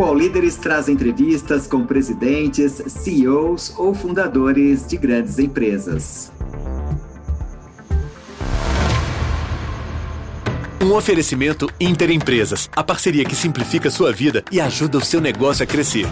[0.00, 6.32] O All Líderes traz entrevistas com presidentes, CEOs ou fundadores de grandes empresas.
[10.82, 15.66] Um oferecimento Interempresas, a parceria que simplifica sua vida e ajuda o seu negócio a
[15.66, 16.06] crescer.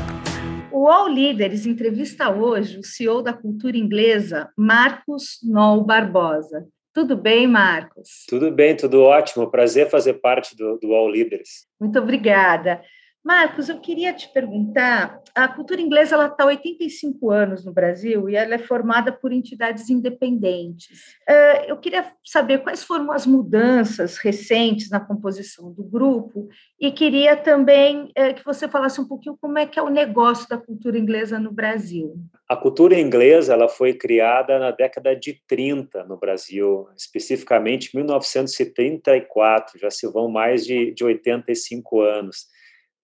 [0.70, 6.66] O All Líderes entrevista hoje o CEO da cultura inglesa, Marcos Noll Barbosa.
[6.92, 8.26] Tudo bem, Marcos?
[8.28, 9.50] Tudo bem, tudo ótimo.
[9.50, 11.66] Prazer fazer parte do, do All Líderes.
[11.80, 12.82] Muito obrigada.
[13.28, 18.26] Marcos, eu queria te perguntar, a cultura inglesa ela está há 85 anos no Brasil
[18.30, 21.14] e ela é formada por entidades independentes.
[21.28, 26.48] Eh, eu queria saber quais foram as mudanças recentes na composição do grupo
[26.80, 30.48] e queria também eh, que você falasse um pouquinho como é que é o negócio
[30.48, 32.16] da cultura inglesa no Brasil.
[32.48, 39.90] A cultura inglesa ela foi criada na década de 30 no Brasil, especificamente 1974, já
[39.90, 42.56] se vão mais de, de 85 anos.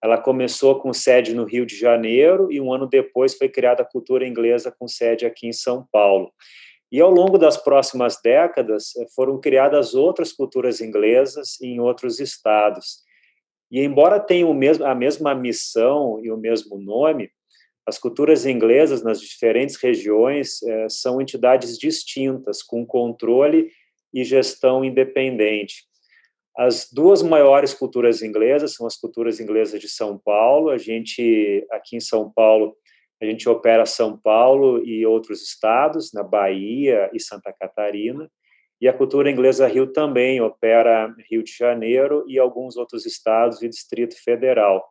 [0.05, 3.85] Ela começou com sede no Rio de Janeiro e um ano depois foi criada a
[3.85, 6.31] cultura inglesa com sede aqui em São Paulo.
[6.91, 12.99] E ao longo das próximas décadas eh, foram criadas outras culturas inglesas em outros estados.
[13.71, 14.51] E embora tenham
[14.85, 17.31] a mesma missão e o mesmo nome,
[17.83, 23.71] as culturas inglesas nas diferentes regiões eh, são entidades distintas, com controle
[24.13, 25.83] e gestão independente.
[26.57, 30.69] As duas maiores culturas inglesas são as culturas inglesas de São Paulo.
[30.69, 32.75] A gente, aqui em São Paulo,
[33.21, 38.29] a gente opera São Paulo e outros estados, na Bahia e Santa Catarina.
[38.79, 43.69] E a cultura inglesa Rio também opera Rio de Janeiro e alguns outros estados e
[43.69, 44.85] Distrito Federal.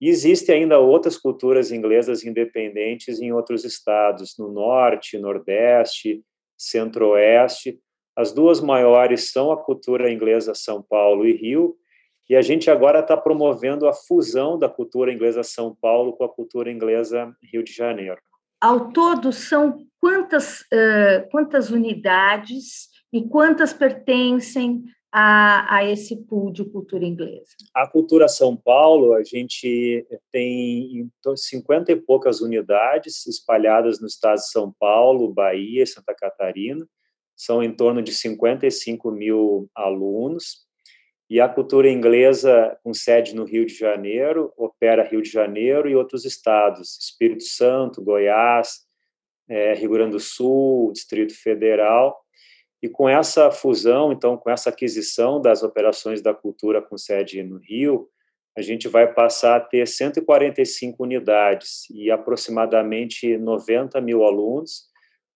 [0.00, 6.22] E existem ainda outras culturas inglesas independentes em outros estados, no Norte, Nordeste,
[6.58, 7.78] Centro-Oeste,
[8.16, 11.76] as duas maiores são a cultura inglesa São Paulo e Rio,
[12.28, 16.28] e a gente agora está promovendo a fusão da cultura inglesa São Paulo com a
[16.28, 18.18] cultura inglesa Rio de Janeiro.
[18.60, 26.64] Ao todo, são quantas, uh, quantas unidades e quantas pertencem a, a, esse pool de
[26.64, 27.54] cultura inglesa?
[27.74, 34.50] A cultura São Paulo, a gente tem 50 e poucas unidades espalhadas no estado de
[34.50, 36.84] São Paulo, Bahia e Santa Catarina
[37.36, 40.66] são em torno de 55 mil alunos,
[41.28, 45.96] e a cultura inglesa, com sede no Rio de Janeiro, opera Rio de Janeiro e
[45.96, 48.86] outros estados, Espírito Santo, Goiás,
[49.48, 52.16] é, Rio Grande do Sul, Distrito Federal,
[52.80, 57.58] e com essa fusão, então, com essa aquisição das operações da cultura com sede no
[57.58, 58.08] Rio,
[58.56, 64.84] a gente vai passar a ter 145 unidades e aproximadamente 90 mil alunos,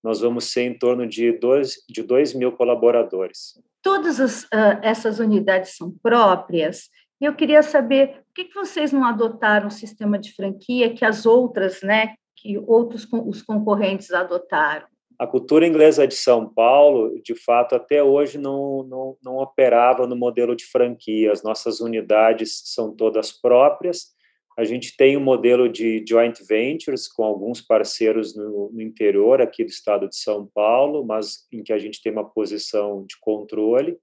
[0.02, 3.60] nós vamos ser em torno de 2 de dois mil colaboradores.
[3.82, 6.88] Todas as, uh, essas unidades são próprias.
[7.20, 11.04] E eu queria saber por que, que vocês não adotaram o sistema de franquia que
[11.04, 14.86] as outras, né, que outros os concorrentes adotaram?
[15.18, 20.16] A cultura inglesa de São Paulo, de fato, até hoje não, não, não operava no
[20.16, 21.30] modelo de franquia.
[21.30, 24.14] As nossas unidades são todas próprias
[24.60, 29.64] a gente tem um modelo de joint ventures com alguns parceiros no, no, interior aqui
[29.64, 33.96] do estado de São Paulo, mas em que a gente tem uma posição de controle.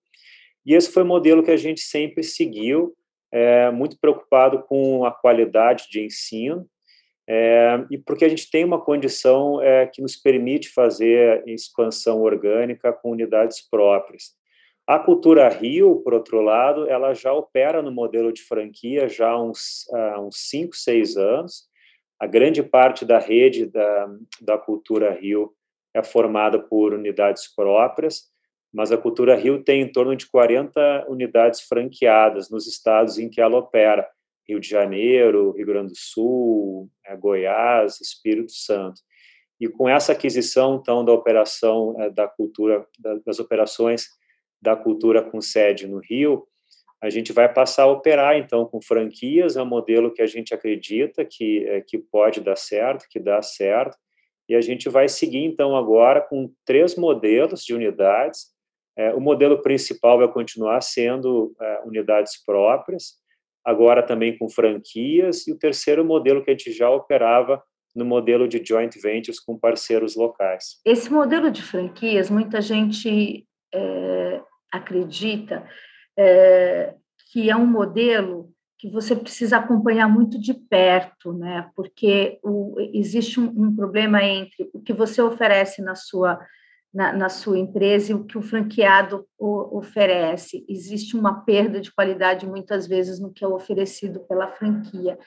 [0.66, 2.96] E esse foi o modelo que a gente sempre seguiu,
[3.32, 6.68] é, muito preocupado com a qualidade de ensino,
[7.30, 12.92] é, e porque a gente tem uma condição é, que nos permite fazer expansão orgânica
[12.92, 14.32] com unidades próprias.
[14.88, 19.44] A Cultura Rio, por outro lado, ela já opera no modelo de franquia já há
[19.44, 21.68] uns, há uns 5, 6 anos.
[22.18, 25.52] A grande parte da rede da, da Cultura Rio
[25.94, 28.32] é formada por unidades próprias,
[28.74, 33.42] mas a Cultura Rio tem em torno de 40 unidades franqueadas nos estados em que
[33.42, 34.08] ela opera.
[34.48, 39.02] Rio de Janeiro, Rio Grande do Sul, é, Goiás, Espírito Santo.
[39.60, 42.88] E com essa aquisição, então, da operação é, da cultura,
[43.26, 44.08] das operações
[44.62, 46.48] da cultura com sede no Rio,
[47.02, 50.54] a gente vai passar a operar, então, com franquias, é um modelo que a gente
[50.54, 53.96] acredita que, é, que pode dar certo, que dá certo,
[54.50, 58.48] e a gente vai seguir, então, agora com três modelos de unidades.
[58.98, 63.14] É, o modelo principal vai continuar sendo é, unidades próprias,
[63.64, 67.62] agora também com franquias, e o terceiro modelo que a gente já operava
[67.96, 70.80] no modelo de joint ventures com parceiros locais.
[70.86, 73.46] Esse modelo de franquias, muita gente
[73.78, 74.42] é,
[74.72, 75.64] acredita
[76.18, 76.96] é,
[77.32, 81.70] que é um modelo que você precisa acompanhar muito de perto, né?
[81.76, 86.40] Porque o, existe um, um, problema entre o que você oferece na sua
[86.94, 90.66] na, na, sua empresa e o que o franqueado o, oferece.
[90.68, 95.20] Existe uma perda de qualidade muitas vezes no que é oferecido pela franquia.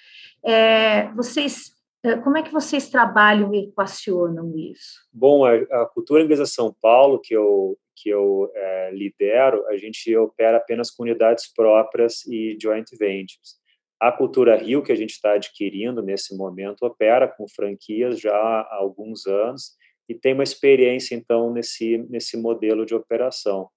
[0.43, 1.73] É, vocês,
[2.03, 5.07] é, como é que vocês trabalham e equacionam isso?
[5.13, 10.17] Bom, a, a cultura inglesa São Paulo que eu que eu é, lidero, a gente
[10.17, 13.61] opera apenas com unidades próprias e joint ventures.
[14.01, 18.77] A Cultura Rio, que a gente está adquirindo nesse momento, opera com franquias já há
[18.77, 19.75] alguns anos
[20.09, 23.69] e tem uma experiência, então, nesse, nesse modelo de operação.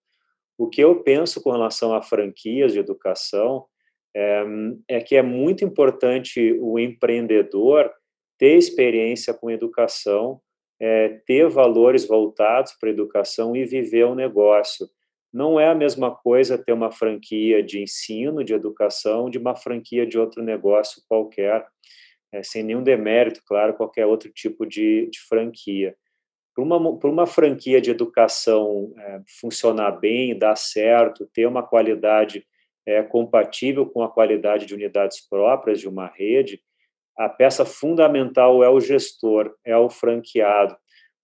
[0.57, 3.65] O que eu penso com relação a franquias de educação
[4.15, 4.43] é,
[4.87, 7.91] é que é muito importante o empreendedor
[8.37, 10.39] ter experiência com educação,
[10.83, 14.89] é, ter valores voltados para a educação e viver o um negócio.
[15.31, 20.05] Não é a mesma coisa ter uma franquia de ensino, de educação, de uma franquia
[20.05, 21.65] de outro negócio qualquer,
[22.33, 25.95] é, sem nenhum demérito, claro, qualquer outro tipo de, de franquia
[26.53, 32.45] para uma, para uma franquia de educação é, funcionar bem, dar certo, ter uma qualidade
[32.85, 36.61] é, compatível com a qualidade de unidades próprias de uma rede,
[37.17, 40.75] a peça fundamental é o gestor, é o franqueado.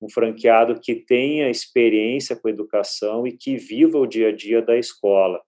[0.01, 4.77] Um franqueado que tenha experiência com educação e que viva o dia a dia da
[4.77, 5.41] escola.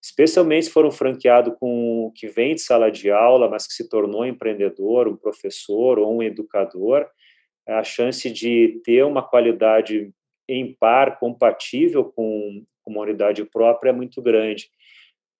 [0.00, 3.88] Especialmente se for um franqueado com, que vem de sala de aula, mas que se
[3.88, 7.06] tornou empreendedor, um professor ou um educador,
[7.66, 10.10] a chance de ter uma qualidade
[10.48, 14.70] em par, compatível com, uma unidade própria, é muito grande.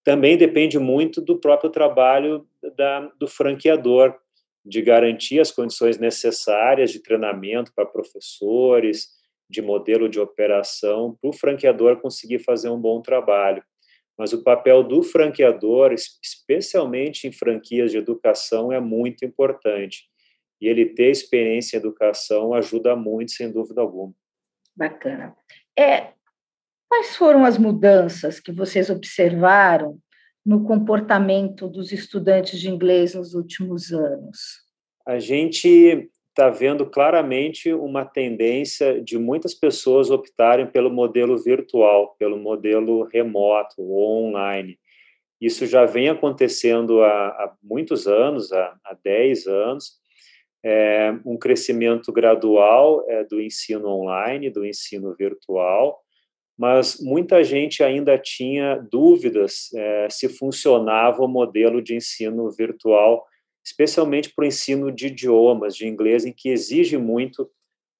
[0.04, 2.46] Também depende muito do próprio trabalho
[2.76, 4.14] da, do franqueador,
[4.68, 9.08] de garantir as condições necessárias de treinamento para professores,
[9.48, 13.62] de modelo de operação, para o franqueador conseguir fazer um bom trabalho.
[14.16, 20.08] Mas o papel do franqueador, especialmente em franquias de educação, é muito importante
[20.60, 24.12] e ele ter experiência em educação ajuda muito, sem dúvida alguma.
[24.76, 25.36] Bacana.
[25.78, 26.12] É,
[26.88, 29.98] quais foram as mudanças que vocês observaram
[30.48, 34.64] no comportamento dos estudantes de inglês nos últimos anos?
[35.06, 42.38] A gente está vendo claramente uma tendência de muitas pessoas optarem pelo modelo virtual, pelo
[42.38, 44.78] modelo remoto ou online.
[45.38, 49.98] Isso já vem acontecendo há, há muitos anos, há, há 10 anos,
[50.64, 56.02] é, um crescimento gradual é, do ensino online, do ensino virtual,
[56.58, 63.24] mas muita gente ainda tinha dúvidas é, se funcionava o modelo de ensino virtual,
[63.64, 67.48] especialmente para o ensino de idiomas, de inglês, em que exige muito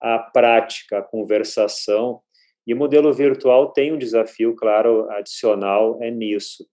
[0.02, 2.20] a prática, a conversação,
[2.66, 6.66] e o modelo virtual tem um desafio, claro, adicional é nisso.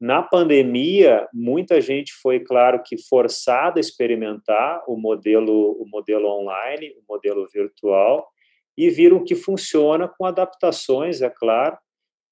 [0.00, 6.92] Na pandemia, muita gente foi, claro, que forçada a experimentar o modelo, o modelo online,
[6.92, 8.28] o modelo virtual,
[8.78, 11.76] e viram que funciona com adaptações, é claro,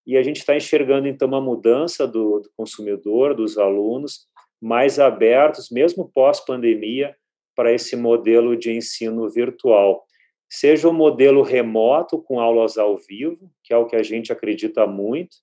[0.06, 4.28] e a gente está enxergando, então, uma mudança do, do consumidor, dos alunos,
[4.62, 7.16] mais abertos, mesmo pós-pandemia,
[7.56, 10.06] para esse modelo de ensino virtual.
[10.48, 14.86] Seja o modelo remoto, com aulas ao vivo, que é o que a gente acredita
[14.86, 15.38] muito,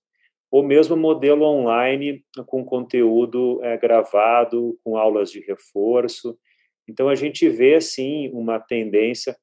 [0.49, 6.37] ou mesmo modelo online com conteúdo é, gravado, com aulas de reforço.
[6.87, 9.35] Então, a gente vê, sim, uma tendência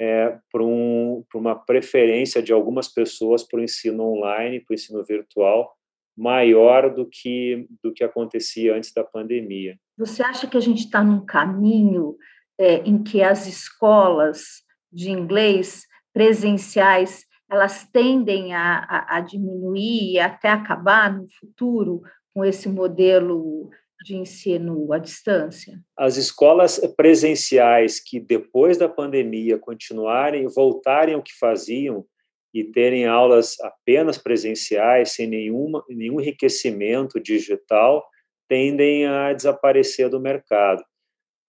[0.00, 5.04] é, para um, uma preferência de algumas pessoas para o ensino online, para o ensino
[5.04, 5.74] virtual,
[6.16, 9.76] maior do que, do que acontecia antes da pandemia.
[9.98, 12.16] Você acha que a gente está num caminho
[12.58, 20.18] é, em que as escolas de inglês presenciais elas tendem a, a, a diminuir e
[20.18, 22.02] até acabar no futuro
[22.32, 23.70] com esse modelo
[24.04, 25.80] de ensino à distância?
[25.96, 32.04] As escolas presenciais que depois da pandemia continuarem, voltarem ao que faziam
[32.52, 38.06] e terem aulas apenas presenciais, sem nenhuma, nenhum enriquecimento digital,
[38.46, 40.84] tendem a desaparecer do mercado.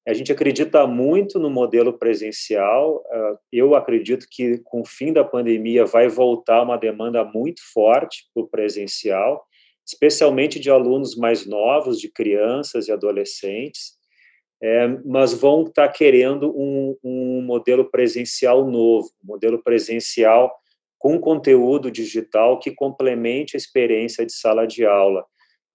[0.07, 3.03] A gente acredita muito no modelo presencial.
[3.11, 8.29] Ah, eu acredito que, com o fim da pandemia, vai voltar uma demanda muito forte
[8.33, 9.45] para o presencial,
[9.85, 13.93] especialmente de alunos mais novos, de crianças e adolescentes,
[14.61, 20.51] é, mas vão estar querendo um, um modelo presencial novo, um modelo presencial
[20.97, 25.23] com conteúdo digital que complemente a experiência de sala de aula,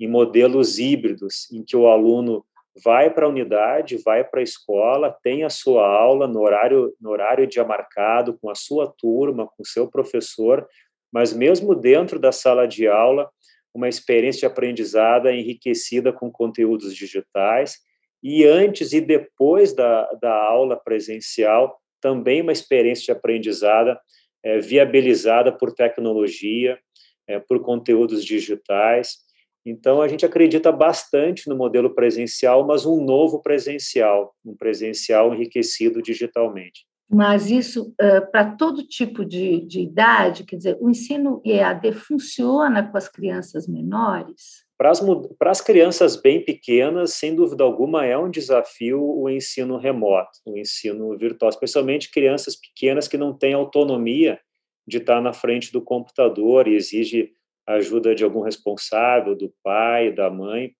[0.00, 2.44] em modelos híbridos, em que o aluno
[2.82, 7.10] vai para a unidade, vai para a escola, tem a sua aula no horário, no
[7.10, 10.66] horário dia marcado, com a sua turma, com o seu professor,
[11.12, 13.28] mas mesmo dentro da sala de aula,
[13.74, 17.78] uma experiência de aprendizado enriquecida com conteúdos digitais,
[18.22, 23.96] e antes e depois da, da aula presencial, também uma experiência de aprendizado
[24.42, 26.78] é, viabilizada por tecnologia,
[27.26, 29.18] é, por conteúdos digitais.
[29.64, 36.02] Então, a gente acredita bastante no modelo presencial, mas um novo presencial, um presencial enriquecido
[36.02, 36.86] digitalmente.
[37.12, 37.92] Mas isso,
[38.30, 43.66] para todo tipo de, de idade, quer dizer, o ensino EAD funciona com as crianças
[43.66, 44.64] menores?
[44.78, 45.00] Para as,
[45.36, 50.56] para as crianças bem pequenas, sem dúvida alguma, é um desafio o ensino remoto, o
[50.56, 54.38] ensino virtual, especialmente crianças pequenas que não têm autonomia
[54.86, 57.32] de estar na frente do computador e exige
[57.66, 60.70] ajuda de algum responsável, do pai, da mãe.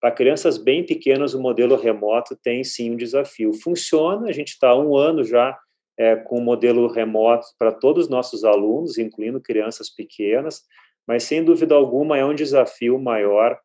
[0.00, 3.52] Para crianças bem pequenas, o modelo remoto tem sim um desafio.
[3.52, 5.58] Funciona, a gente está há um ano já
[6.00, 10.62] é, com o modelo remoto para todos os nossos alunos, incluindo crianças pequenas,
[11.06, 13.58] mas sem dúvida alguma é um desafio maior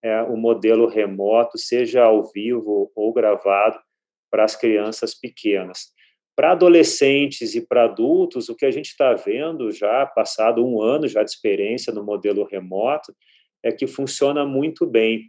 [0.00, 3.76] é, o modelo remoto, seja ao vivo ou gravado,
[4.30, 5.88] para as crianças pequenas.
[6.36, 11.08] Para adolescentes e para adultos, o que a gente está vendo já, passado um ano
[11.08, 13.12] já de experiência no modelo remoto,
[13.64, 15.24] é que funciona muito bem.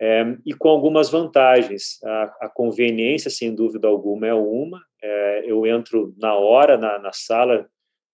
[0.00, 2.02] É, e com algumas vantagens.
[2.04, 4.82] A, a, conveniência, sem dúvida alguma, é uma.
[5.02, 7.68] É, eu entro na hora na, na, sala,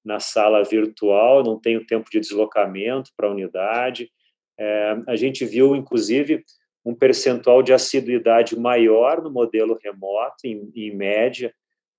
[0.04, 4.10] na sala virtual, não tenho tempo de deslocamento para a unidade.
[4.58, 6.44] É, a gente viu, inclusive,
[6.84, 11.52] um percentual de assiduidade maior no modelo remoto, em, em média,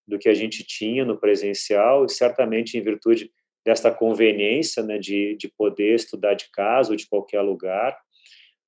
[0.08, 3.32] do que a gente tinha no presencial, e certamente em virtude
[3.66, 7.96] desta conveniência né, de, de poder estudar de casa ou de qualquer lugar.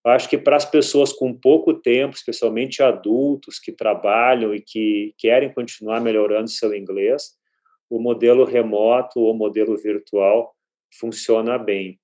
[0.05, 5.53] Acho que para as pessoas com pouco tempo, especialmente adultos que trabalham e que querem
[5.53, 7.38] continuar melhorando seu inglês,
[7.89, 10.53] o modelo remoto ou modelo virtual
[11.00, 12.00] funciona bem.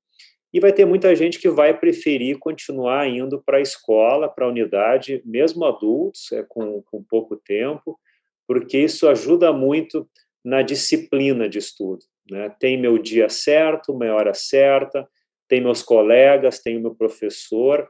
[0.53, 4.49] E vai ter muita gente que vai preferir continuar indo para a escola, para a
[4.49, 7.99] unidade, mesmo adultos, é, com, com pouco tempo,
[8.47, 10.09] porque isso ajuda muito
[10.43, 12.03] na disciplina de estudo.
[12.31, 12.49] Né?
[12.59, 15.07] Tem meu dia certo, minha hora certa,
[15.49, 17.89] tem meus colegas, tem o meu professor.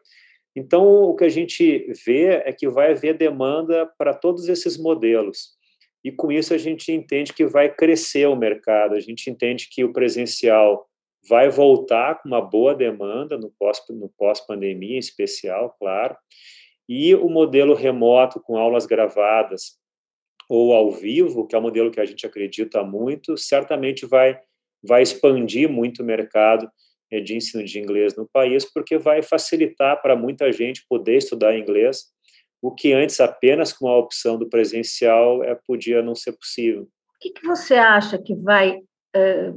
[0.55, 5.59] Então, o que a gente vê é que vai haver demanda para todos esses modelos.
[6.03, 9.83] E com isso a gente entende que vai crescer o mercado, a gente entende que
[9.83, 10.87] o presencial
[11.27, 16.15] vai voltar com uma boa demanda no pós-pandemia, no pós -pandemia, em especial, claro,
[16.87, 19.77] e o modelo remoto com aulas gravadas
[20.47, 24.39] ou ao vivo, que é o modelo que a gente acredita muito, certamente vai,
[24.81, 26.71] vai expandir muito o mercado
[27.09, 32.05] de ensino de inglês no país, porque vai facilitar para muita gente poder estudar inglês,
[32.61, 36.83] o que antes apenas com a opção do presencial é, podia não ser possível.
[36.83, 39.51] O que, que você acha que vai, uh,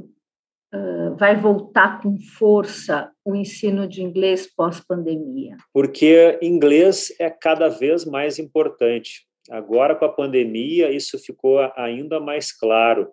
[0.73, 5.57] uh, vai voltar com força o ensino de inglês pós-pandemia?
[5.73, 9.25] Porque inglês é cada vez mais importante.
[9.49, 13.09] Agora, com a pandemia, isso ficou ainda mais claro.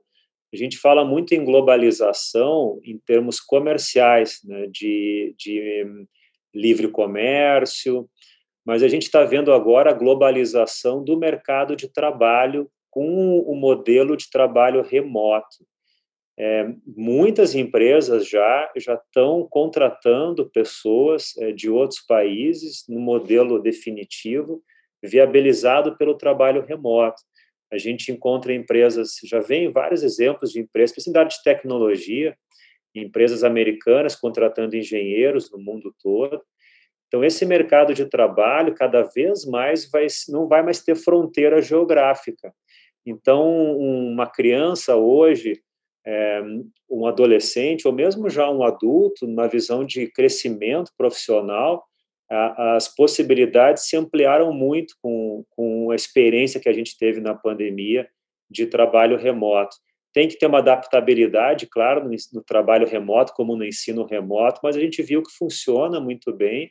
[0.53, 5.87] A gente fala muito em globalização em termos comerciais, né, de, de
[6.55, 8.09] livre comércio,
[8.65, 14.17] mas a gente está vendo agora a globalização do mercado de trabalho com o modelo
[14.17, 15.65] de trabalho remoto.
[16.39, 24.63] É, muitas empresas já já estão contratando pessoas é, de outros países no modelo definitivo
[25.03, 27.23] viabilizado pelo trabalho remoto.
[27.73, 32.37] A gente encontra empresas, já vem vários exemplos de empresas, especialmente de tecnologia,
[32.95, 36.43] empresas americanas contratando engenheiros no mundo todo.
[37.07, 42.53] Então, esse mercado de trabalho, cada vez mais, vai, não vai mais ter fronteira geográfica.
[43.05, 45.61] Então, uma criança hoje,
[46.07, 46.41] é,
[46.89, 51.85] um adolescente, ou mesmo já um adulto, numa visão de crescimento profissional,
[52.31, 58.09] as possibilidades se ampliaram muito com, com a experiência que a gente teve na pandemia
[58.49, 59.77] de trabalho remoto.
[60.13, 64.77] Tem que ter uma adaptabilidade, claro, no, no trabalho remoto, como no ensino remoto, mas
[64.77, 66.71] a gente viu que funciona muito bem.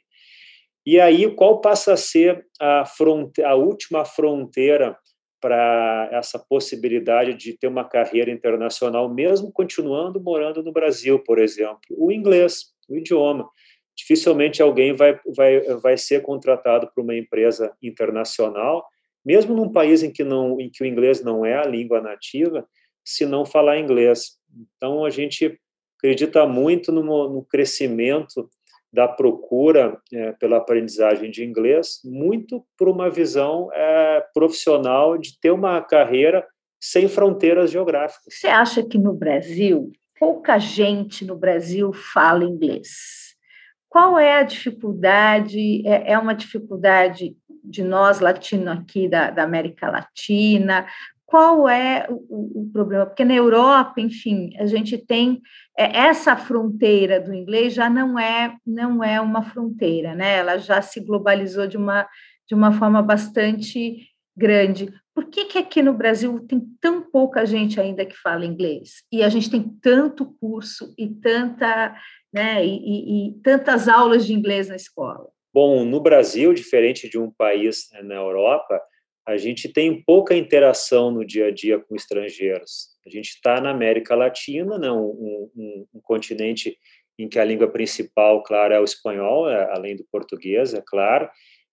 [0.86, 4.98] E aí, qual passa a ser a, fronte a última fronteira
[5.42, 11.80] para essa possibilidade de ter uma carreira internacional, mesmo continuando morando no Brasil, por exemplo?
[11.92, 13.50] O inglês, o idioma
[14.00, 18.86] dificilmente alguém vai, vai, vai ser contratado por uma empresa internacional,
[19.26, 22.66] mesmo num país em que, não, em que o inglês não é a língua nativa,
[23.04, 24.38] se não falar inglês.
[24.78, 25.60] Então, a gente
[25.98, 28.50] acredita muito no, no crescimento
[28.92, 35.52] da procura é, pela aprendizagem de inglês, muito por uma visão é, profissional de ter
[35.52, 36.48] uma carreira
[36.82, 38.34] sem fronteiras geográficas.
[38.34, 43.29] Você acha que no Brasil, pouca gente no Brasil fala inglês?
[43.90, 45.86] Qual é a dificuldade?
[45.86, 50.86] É, é uma dificuldade de nós, latino aqui da, da América Latina?
[51.30, 53.06] qual é o, o, problema?
[53.06, 55.40] Porque na Europa, enfim, a gente tem
[55.78, 60.38] é, essa fronteira do inglês já não é não é uma fronteira, né?
[60.38, 62.08] Ela já se globalizou de uma
[62.48, 64.09] de uma forma bastante
[64.40, 64.92] grande.
[65.14, 69.04] Por que, que aqui no Brasil tem tão pouca gente ainda que fala inglês?
[69.12, 71.94] E a gente tem tanto curso e tanta,
[72.34, 75.28] né, e, e, e tantas aulas de inglês na escola?
[75.54, 78.82] Bom, no Brasil, diferente de um país né, na Europa,
[79.28, 82.90] a gente tem pouca interação no dia a dia com estrangeiros.
[83.06, 86.78] A gente está na América Latina, né, um, um, um, continente
[87.18, 91.30] em que a língua principal, claro, é o espanhol, é, além do português, é claro,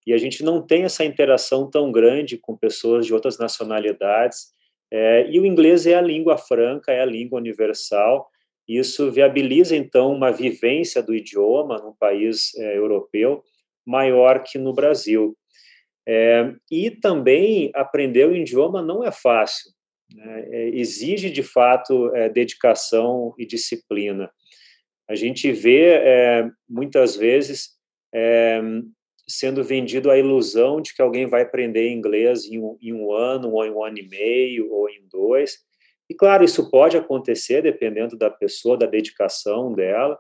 [0.07, 4.55] e a gente não tem essa interação tão grande com pessoas de outras nacionalidades.
[4.91, 8.29] É, e o inglês é a língua franca, é a língua universal.
[8.69, 13.43] Isso viabiliza, então, uma vivência do idioma num país é, europeu
[13.85, 15.37] maior que no Brasil.
[16.09, 19.73] É, e também aprender o idioma não é fácil,
[20.15, 20.47] né?
[20.53, 24.31] é, exige de fato é, dedicação e disciplina.
[25.09, 27.75] A gente vê é, muitas vezes
[29.29, 33.53] sendo vendido a ilusão de que alguém vai aprender inglês em um, em um ano,
[33.53, 35.59] ou em um ano e meio, ou em dois.
[36.09, 40.19] E claro, isso pode acontecer dependendo da pessoa, da dedicação dela,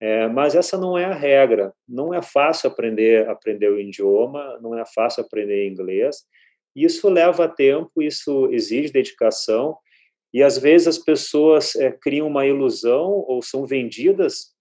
[0.00, 1.72] é, mas essa não é a regra.
[1.88, 6.24] Não é fácil aprender aprender o idioma, não é fácil aprender inglês.
[6.74, 9.76] Isso leva tempo, isso exige dedicação
[10.32, 14.52] e às vezes as pessoas é, criam uma ilusão ou são vendidas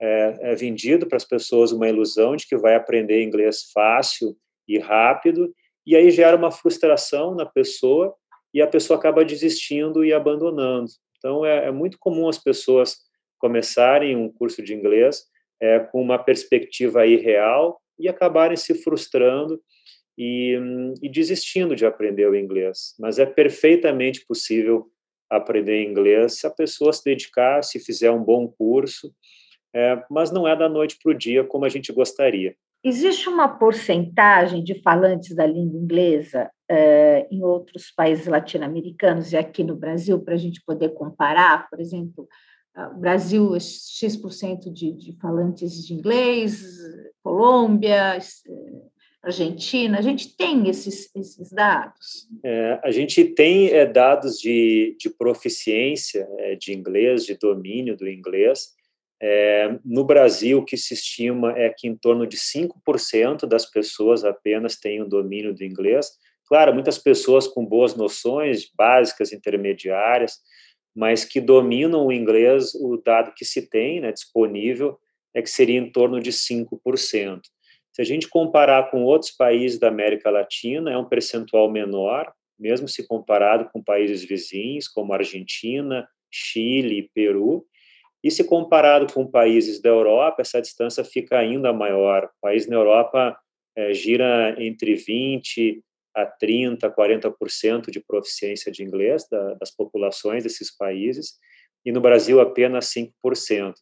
[0.00, 4.36] é, é vendido para as pessoas uma ilusão de que vai aprender inglês fácil
[4.66, 5.52] e rápido
[5.86, 8.14] e aí gera uma frustração na pessoa
[8.52, 10.90] e a pessoa acaba desistindo e abandonando.
[11.16, 12.98] Então é, é muito comum as pessoas
[13.38, 15.24] começarem um curso de inglês
[15.60, 19.60] é, com uma perspectiva irreal e acabarem se frustrando
[20.16, 20.58] e,
[21.02, 22.94] e, desistindo de aprender o inglês.
[22.98, 24.90] Mas é perfeitamente possível
[25.30, 29.12] aprender inglês se a pessoa se dedicar, se fizer um bom curso,
[29.74, 32.54] é, mas não é da noite para o dia como a gente gostaria.
[32.82, 39.64] Existe uma porcentagem de falantes da língua inglesa é, em outros países latino-americanos e aqui
[39.64, 42.28] no Brasil, para a gente poder comparar, por exemplo,
[42.78, 46.62] ah, o Brasil, X% de, de falantes de inglês,
[47.24, 48.20] Colômbia, eh,
[49.20, 52.28] Argentina, a gente tem esses, esses dados?
[52.44, 58.08] É, a gente tem é, dados de, de proficiência é, de inglês, de domínio do
[58.08, 58.77] inglês.
[59.20, 64.24] É, no Brasil, o que se estima é que em torno de 5% das pessoas
[64.24, 66.10] apenas têm o domínio do inglês.
[66.46, 70.38] Claro, muitas pessoas com boas noções básicas, intermediárias,
[70.94, 74.98] mas que dominam o inglês, o dado que se tem né, disponível
[75.34, 77.40] é que seria em torno de 5%.
[77.92, 82.88] Se a gente comparar com outros países da América Latina, é um percentual menor, mesmo
[82.88, 87.66] se comparado com países vizinhos, como Argentina, Chile e Peru.
[88.22, 92.24] E se comparado com países da Europa, essa distância fica ainda maior.
[92.24, 93.38] O país na Europa
[93.76, 95.80] é, gira entre 20%
[96.14, 101.34] a 30%, 40% de proficiência de inglês da, das populações desses países,
[101.84, 103.74] e no Brasil apenas 5%.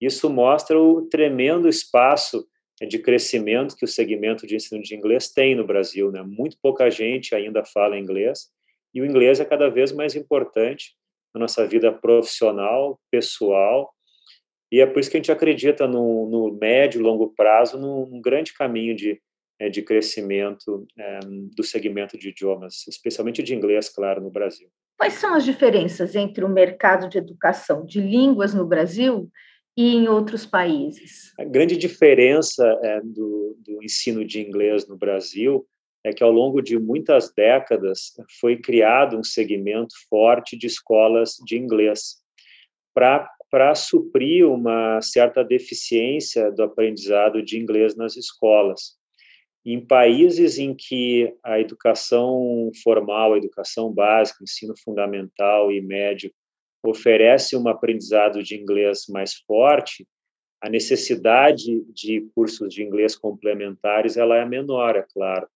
[0.00, 2.46] Isso mostra o tremendo espaço
[2.80, 6.10] de crescimento que o segmento de ensino de inglês tem no Brasil.
[6.10, 6.22] Né?
[6.22, 8.48] Muito pouca gente ainda fala inglês,
[8.94, 10.94] e o inglês é cada vez mais importante
[11.34, 13.92] na nossa vida profissional, pessoal,
[14.72, 18.20] e é por isso que a gente acredita no, no médio e longo prazo num
[18.20, 19.20] grande caminho de
[19.60, 21.20] é, de crescimento é,
[21.54, 24.68] do segmento de idiomas, especialmente de inglês, claro, no Brasil.
[24.98, 29.30] Quais são as diferenças entre o mercado de educação de línguas no Brasil
[29.76, 31.34] e em outros países?
[31.38, 35.66] A grande diferença é, do, do ensino de inglês no Brasil
[36.04, 41.58] é que ao longo de muitas décadas foi criado um segmento forte de escolas de
[41.58, 42.16] inglês
[42.94, 48.98] para suprir uma certa deficiência do aprendizado de inglês nas escolas.
[49.64, 56.32] Em países em que a educação formal, a educação básica, ensino fundamental e médio
[56.82, 60.08] oferece um aprendizado de inglês mais forte,
[60.62, 65.46] a necessidade de cursos de inglês complementares ela é menor, é claro.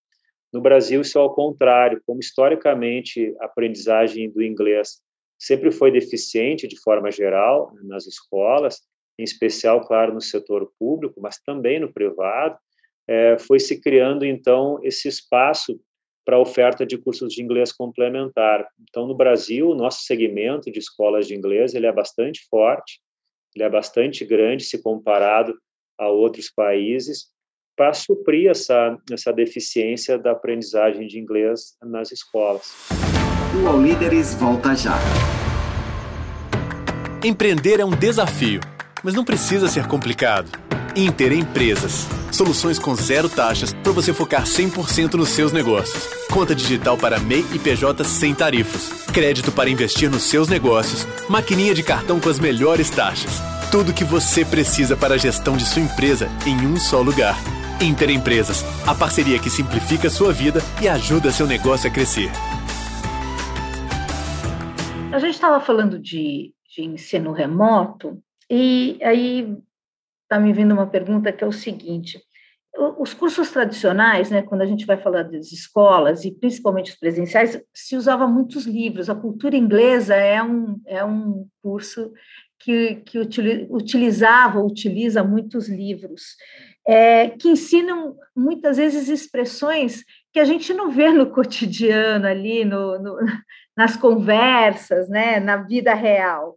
[0.55, 5.01] No Brasil, isso é ao contrário, como historicamente a aprendizagem do inglês
[5.37, 8.79] sempre foi deficiente de forma geral nas escolas,
[9.19, 12.57] em especial, claro, no setor público, mas também no privado,
[13.05, 15.77] é, foi se criando então esse espaço
[16.23, 18.65] para a oferta de cursos de inglês complementar.
[18.89, 23.01] Então, no Brasil, o nosso segmento de escolas de inglês ele é bastante forte,
[23.53, 25.53] ele é bastante grande se comparado
[25.97, 27.34] a outros países,
[27.75, 32.73] para suprir essa, essa deficiência da aprendizagem de inglês nas escolas.
[33.61, 34.97] O All Líderes volta já.
[37.23, 38.59] Empreender é um desafio,
[39.03, 40.65] mas não precisa ser complicado.
[40.95, 42.07] Inter Empresas.
[42.31, 46.07] Soluções com zero taxas para você focar 100% nos seus negócios.
[46.31, 49.05] Conta digital para MEI e PJ sem tarifas.
[49.11, 51.05] Crédito para investir nos seus negócios.
[51.29, 53.41] Maquininha de cartão com as melhores taxas.
[53.71, 57.35] Tudo o que você precisa para a gestão de sua empresa em um só lugar.
[57.81, 62.29] Inter Empresas, a parceria que simplifica sua vida e ajuda seu negócio a crescer.
[65.11, 69.57] A gente estava falando de, de ensino remoto e aí
[70.23, 72.19] está me vindo uma pergunta que é o seguinte:
[72.97, 77.61] os cursos tradicionais, né, quando a gente vai falar das escolas e principalmente os presenciais,
[77.73, 79.09] se usava muitos livros.
[79.09, 82.11] A cultura inglesa é um, é um curso
[82.59, 83.19] que, que
[83.69, 86.35] utilizava, utiliza muitos livros,
[86.87, 92.99] é, que ensinam muitas vezes expressões que a gente não vê no cotidiano ali, no,
[92.99, 93.17] no
[93.75, 96.55] nas conversas, né, na vida real.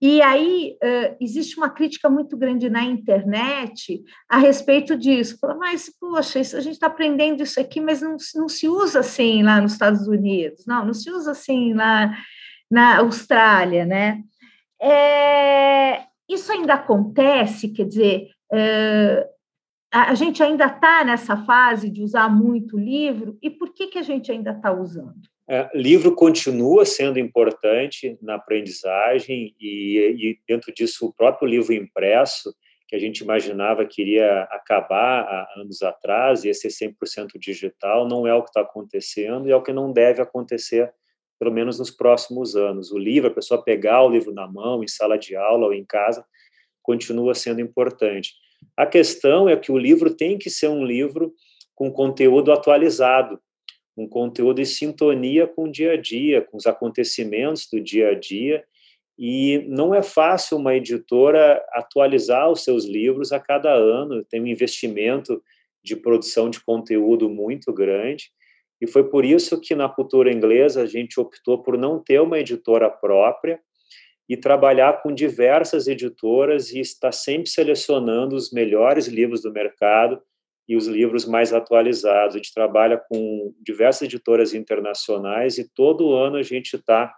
[0.00, 5.36] E aí uh, existe uma crítica muito grande na internet a respeito disso.
[5.40, 9.00] Fala, mas, poxa, isso, a gente está aprendendo isso aqui, mas não, não se usa
[9.00, 12.16] assim lá nos Estados Unidos, não, não se usa assim lá
[12.70, 14.22] na Austrália, né?
[14.80, 19.37] É, isso ainda acontece, quer dizer, uh,
[19.90, 24.02] a, gente ainda está nessa fase de usar muito livro, e por que, que a
[24.02, 25.16] gente ainda está usando?
[25.50, 32.54] É, livro continua sendo importante na aprendizagem e, e, dentro disso o próprio livro impresso
[32.86, 38.26] que a gente imaginava que iria acabar há anos atrás ia ser 100% digital não
[38.26, 40.92] é o que está acontecendo e é o que não deve acontecer
[41.38, 44.88] pelo menos nos próximos anos o livro a pessoa pegar o livro na mão em
[44.88, 46.26] sala de aula ou em casa
[46.82, 48.34] continua sendo importante
[48.76, 51.32] a questão é que o livro tem que ser um livro
[51.74, 53.40] com conteúdo atualizado
[53.98, 58.14] um conteúdo em sintonia com o dia a dia, com os acontecimentos do dia a
[58.14, 58.64] dia.
[59.18, 64.46] E não é fácil uma editora atualizar os seus livros a cada ano, tem um
[64.46, 65.42] investimento
[65.82, 68.30] de produção de conteúdo muito grande.
[68.80, 72.38] E foi por isso que na cultura inglesa a gente optou por não ter uma
[72.38, 73.60] editora própria
[74.28, 80.20] e trabalhar com diversas editoras e estar sempre selecionando os melhores livros do mercado
[80.68, 82.34] e os livros mais atualizados.
[82.34, 87.14] A gente trabalha com diversas editoras internacionais e todo ano a gente está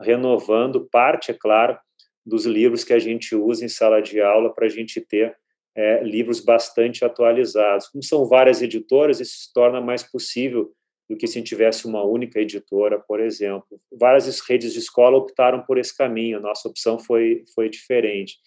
[0.00, 1.76] renovando parte, é claro,
[2.24, 5.36] dos livros que a gente usa em sala de aula para a gente ter
[5.74, 7.88] é, livros bastante atualizados.
[7.88, 10.72] Como são várias editoras, isso se torna mais possível
[11.12, 13.78] do que se tivesse uma única editora, por exemplo.
[13.92, 18.38] Várias redes de escola optaram por esse caminho, a nossa opção foi, foi diferente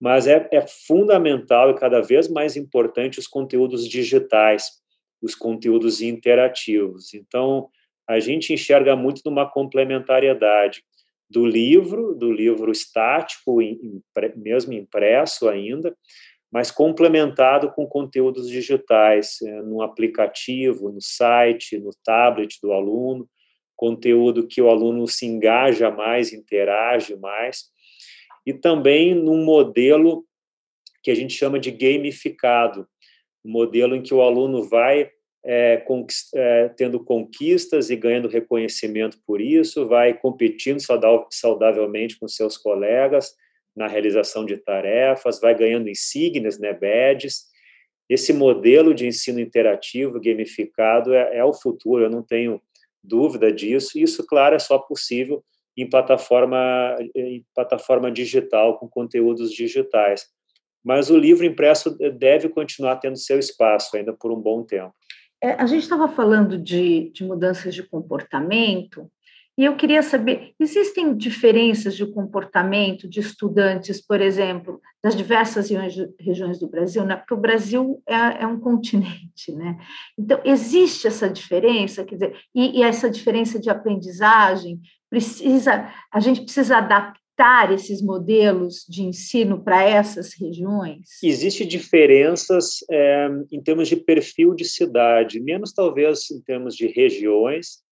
[0.00, 4.70] mas é, é fundamental e cada vez mais importante os conteúdos digitais,
[5.22, 7.14] os conteúdos interativos.
[7.14, 7.68] Então,
[8.06, 10.84] a gente enxerga muito numa complementariedade
[11.28, 13.58] do livro, do livro estático,
[14.36, 15.96] mesmo impresso ainda,
[16.52, 23.28] mas complementado com conteúdos digitais, é, no aplicativo, no site, no tablet do aluno,
[23.74, 27.64] conteúdo que o aluno se engaja mais, interage mais
[28.46, 30.24] e também num modelo
[31.02, 32.88] que a gente chama de gamificado,
[33.44, 35.10] modelo em que o aluno vai
[35.44, 40.80] é, conquist, é, tendo conquistas e ganhando reconhecimento por isso, vai competindo
[41.30, 43.34] saudavelmente com seus colegas
[43.76, 47.44] na realização de tarefas, vai ganhando insígnias, né, badges.
[48.08, 52.60] Esse modelo de ensino interativo, gamificado, é, é o futuro, eu não tenho
[53.02, 53.98] dúvida disso.
[53.98, 55.44] Isso, claro, é só possível
[55.76, 60.26] em plataforma, em plataforma digital, com conteúdos digitais.
[60.82, 64.94] Mas o livro impresso deve continuar tendo seu espaço ainda por um bom tempo.
[65.42, 69.10] É, a gente estava falando de, de mudanças de comportamento,
[69.58, 75.70] e eu queria saber: existem diferenças de comportamento de estudantes, por exemplo, das diversas
[76.20, 77.16] regiões do Brasil, né?
[77.16, 79.78] porque o Brasil é, é um continente, né?
[80.18, 86.42] Então, existe essa diferença, quer dizer, e, e essa diferença de aprendizagem precisa, a gente
[86.42, 91.22] precisa adaptar esses modelos de ensino para essas regiões?
[91.22, 97.85] Existem diferenças é, em termos de perfil de cidade, menos talvez em termos de regiões,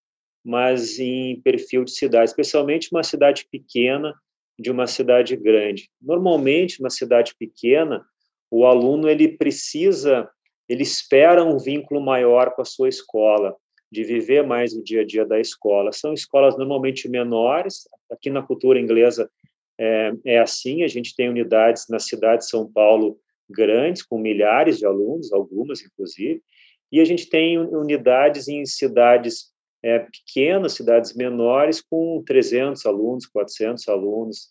[0.45, 4.15] mas em perfil de cidade, especialmente uma cidade pequena
[4.59, 5.91] de uma cidade grande.
[6.01, 8.05] Normalmente, uma cidade pequena,
[8.51, 10.29] o aluno ele precisa,
[10.69, 13.57] ele espera um vínculo maior com a sua escola
[13.91, 15.93] de viver mais o dia a dia da escola.
[15.93, 19.31] São escolas normalmente menores, aqui na cultura inglesa
[19.79, 24.79] é, é assim, a gente tem unidades na cidade de São Paulo grandes, com milhares
[24.79, 26.43] de alunos, algumas inclusive,
[26.91, 29.54] e a gente tem unidades em cidades
[29.85, 34.49] é, pequenas, cidades menores, com 300 alunos, 400 alunos.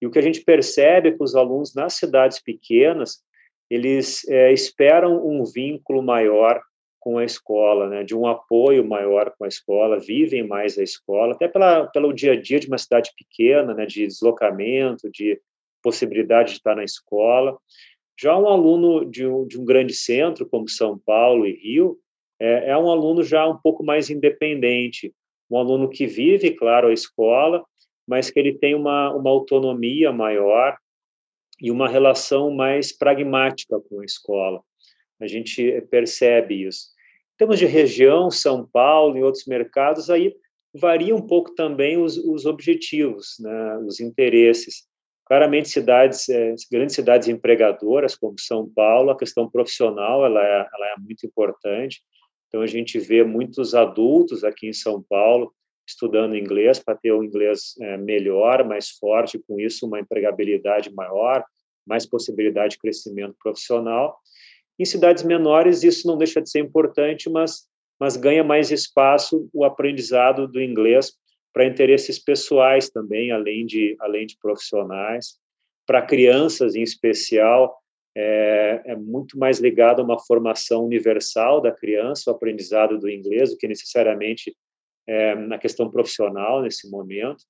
[0.00, 3.18] E o que a gente percebe é que os alunos nas cidades pequenas,
[3.68, 6.62] eles é, esperam um vínculo maior
[7.00, 11.34] com a escola, né, de um apoio maior com a escola, vivem mais a escola,
[11.34, 15.40] até pela, pelo dia a dia de uma cidade pequena, né, de deslocamento, de
[15.82, 17.56] possibilidade de estar na escola.
[18.20, 21.98] Já um aluno de um, de um grande centro, como São Paulo e Rio,
[22.40, 25.12] é, é um aluno já um pouco mais independente,
[25.50, 27.64] um aluno que vive, claro, a escola,
[28.06, 30.76] mas que ele tem uma, uma autonomia maior
[31.60, 34.62] e uma relação mais pragmática com a escola.
[35.20, 36.88] A gente percebe isso.
[37.34, 40.34] Em termos de região, São Paulo e outros mercados, aí
[40.74, 44.86] varia um pouco também os, os objetivos, né, os interesses.
[45.26, 50.86] Claramente, cidades, é, grandes cidades empregadoras, como São Paulo, a questão profissional ela é, ela
[50.94, 52.00] é muito importante.
[52.48, 55.52] Então, a gente vê muitos adultos aqui em São Paulo
[55.86, 61.42] estudando inglês para ter o inglês é, melhor, mais forte, com isso, uma empregabilidade maior,
[61.86, 64.18] mais possibilidade de crescimento profissional.
[64.78, 67.66] Em cidades menores, isso não deixa de ser importante, mas,
[67.98, 71.14] mas ganha mais espaço o aprendizado do inglês
[71.54, 75.38] para interesses pessoais também, além de, além de profissionais.
[75.86, 77.77] Para crianças, em especial,
[78.20, 83.50] é, é, muito mais ligado a uma formação universal da criança, o aprendizado do inglês,
[83.50, 84.56] do que necessariamente
[85.06, 87.44] é, na questão profissional nesse momento.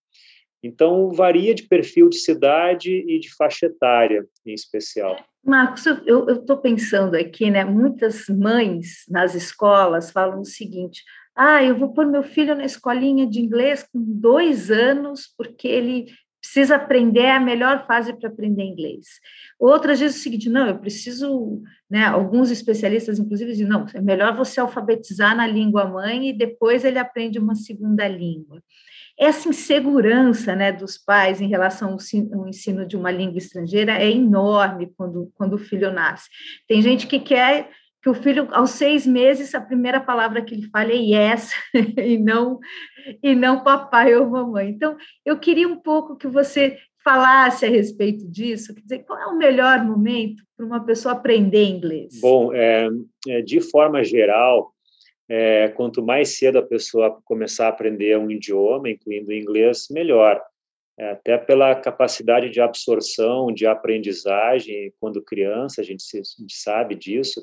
[0.62, 5.16] Então, varia de perfil de cidade e de faixa etária, em especial.
[5.42, 7.64] Marcos, eu estou pensando aqui, né?
[7.64, 11.02] Muitas mães nas escolas falam o seguinte:
[11.34, 16.08] ah, eu vou pôr meu filho na escolinha de inglês com dois anos, porque ele
[16.40, 19.06] precisa aprender, é a melhor fase para aprender inglês.
[19.58, 24.36] Outras vezes o seguinte, não, eu preciso, né, alguns especialistas, inclusive, dizem, não, é melhor
[24.36, 28.62] você alfabetizar na língua mãe e depois ele aprende uma segunda língua
[29.18, 31.96] essa insegurança né, dos pais em relação
[32.32, 36.28] ao ensino de uma língua estrangeira é enorme quando, quando o filho nasce.
[36.68, 37.68] Tem gente que quer
[38.02, 41.52] que o filho, aos seis meses, a primeira palavra que ele fale é yes,
[41.98, 42.58] e não,
[43.22, 44.68] e não papai ou mamãe.
[44.68, 49.26] Então, eu queria um pouco que você falasse a respeito disso, quer dizer, qual é
[49.26, 52.20] o melhor momento para uma pessoa aprender inglês?
[52.20, 52.88] Bom, é,
[53.28, 54.74] é de forma geral,
[55.28, 60.40] é, quanto mais cedo a pessoa começar a aprender um idioma, incluindo inglês, melhor.
[60.98, 66.54] É, até pela capacidade de absorção, de aprendizagem, quando criança, a gente, se, a gente
[66.54, 67.40] sabe disso,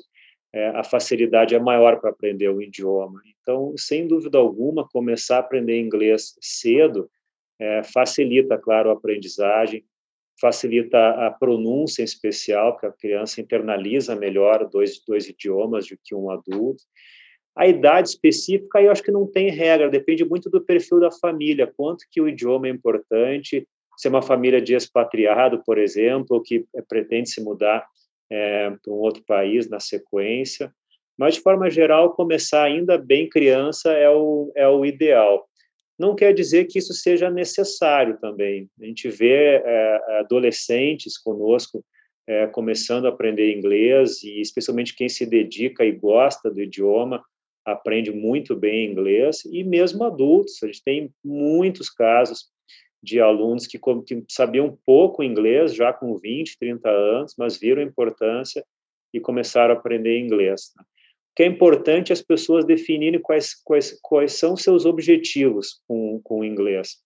[0.56, 3.20] é, a facilidade é maior para aprender o idioma.
[3.42, 7.10] Então, sem dúvida alguma, começar a aprender inglês cedo
[7.60, 9.84] é, facilita, claro, a aprendizagem,
[10.40, 16.14] facilita a pronúncia em especial, porque a criança internaliza melhor dois, dois idiomas do que
[16.14, 16.82] um adulto.
[17.54, 21.70] A idade específica, eu acho que não tem regra, depende muito do perfil da família,
[21.76, 26.64] quanto que o idioma é importante, se é uma família de expatriado, por exemplo, que
[26.88, 27.86] pretende se mudar
[28.30, 30.72] é, para um outro país na sequência.
[31.16, 35.48] Mas, de forma geral, começar ainda bem criança é o, é o ideal.
[35.98, 38.68] Não quer dizer que isso seja necessário também.
[38.80, 41.82] A gente vê é, adolescentes conosco
[42.26, 47.24] é, começando a aprender inglês, e especialmente quem se dedica e gosta do idioma,
[47.64, 50.62] aprende muito bem inglês, e mesmo adultos.
[50.62, 52.50] A gente tem muitos casos
[53.06, 57.84] de alunos que, que sabiam pouco inglês, já com 20, 30 anos, mas viram a
[57.84, 58.64] importância
[59.14, 60.72] e começaram a aprender inglês.
[60.76, 60.82] Né?
[60.82, 66.20] O que é importante é as pessoas definirem quais, quais, quais são seus objetivos com,
[66.24, 66.96] com o inglês.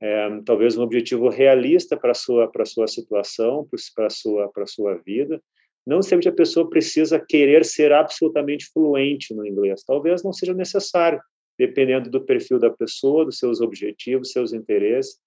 [0.00, 4.66] É, talvez um objetivo realista para a sua, para sua situação, para a sua, para
[4.66, 5.40] sua vida,
[5.86, 9.84] não sempre a pessoa precisa querer ser absolutamente fluente no inglês.
[9.84, 11.20] Talvez não seja necessário,
[11.58, 15.18] dependendo do perfil da pessoa, dos seus objetivos, seus interesses.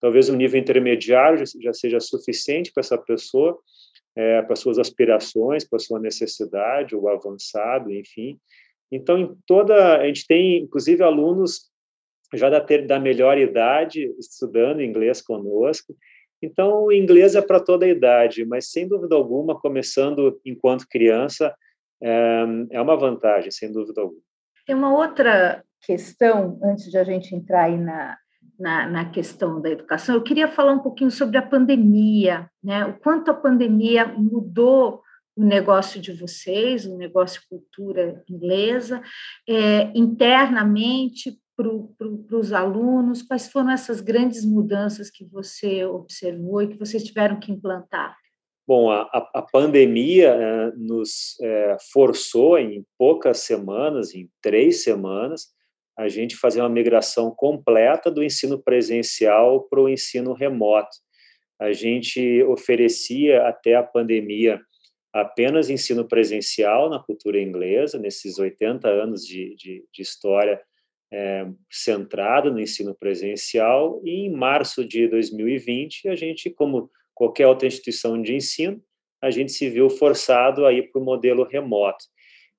[0.00, 3.58] Talvez um nível intermediário já seja suficiente para essa pessoa,
[4.16, 8.38] é, para suas aspirações, para sua necessidade, ou avançado, enfim.
[8.90, 11.70] Então, em toda, a gente tem, inclusive, alunos
[12.34, 15.94] já da, ter, da melhor idade estudando inglês conosco,
[16.40, 21.54] então, o inglês é para toda a idade, mas sem dúvida alguma, começando enquanto criança,
[22.00, 24.20] é, é uma vantagem, sem dúvida alguma.
[24.64, 28.16] Tem uma outra questão, antes de a gente entrar aí na,
[28.58, 32.84] na, na, questão da educação, eu queria falar um pouquinho sobre a pandemia, né?
[32.86, 35.02] O quanto a pandemia mudou
[35.36, 39.00] o negócio de vocês, o negócio cultura inglesa,
[39.48, 43.22] é, internamente, para os alunos?
[43.22, 48.16] Quais foram essas grandes mudanças que você observou e que vocês tiveram que implantar?
[48.66, 55.48] Bom, a, a pandemia é, nos é, forçou em poucas semanas, em três semanas,
[55.98, 60.96] a gente fazer uma migração completa do ensino presencial para o ensino remoto.
[61.60, 64.60] A gente oferecia até a pandemia
[65.12, 70.60] apenas ensino presencial na cultura inglesa, nesses 80 anos de, de, de história
[71.12, 77.66] é, centrado no ensino presencial, e em março de 2020, a gente, como qualquer outra
[77.66, 78.80] instituição de ensino,
[79.20, 82.04] a gente se viu forçado a ir para o modelo remoto.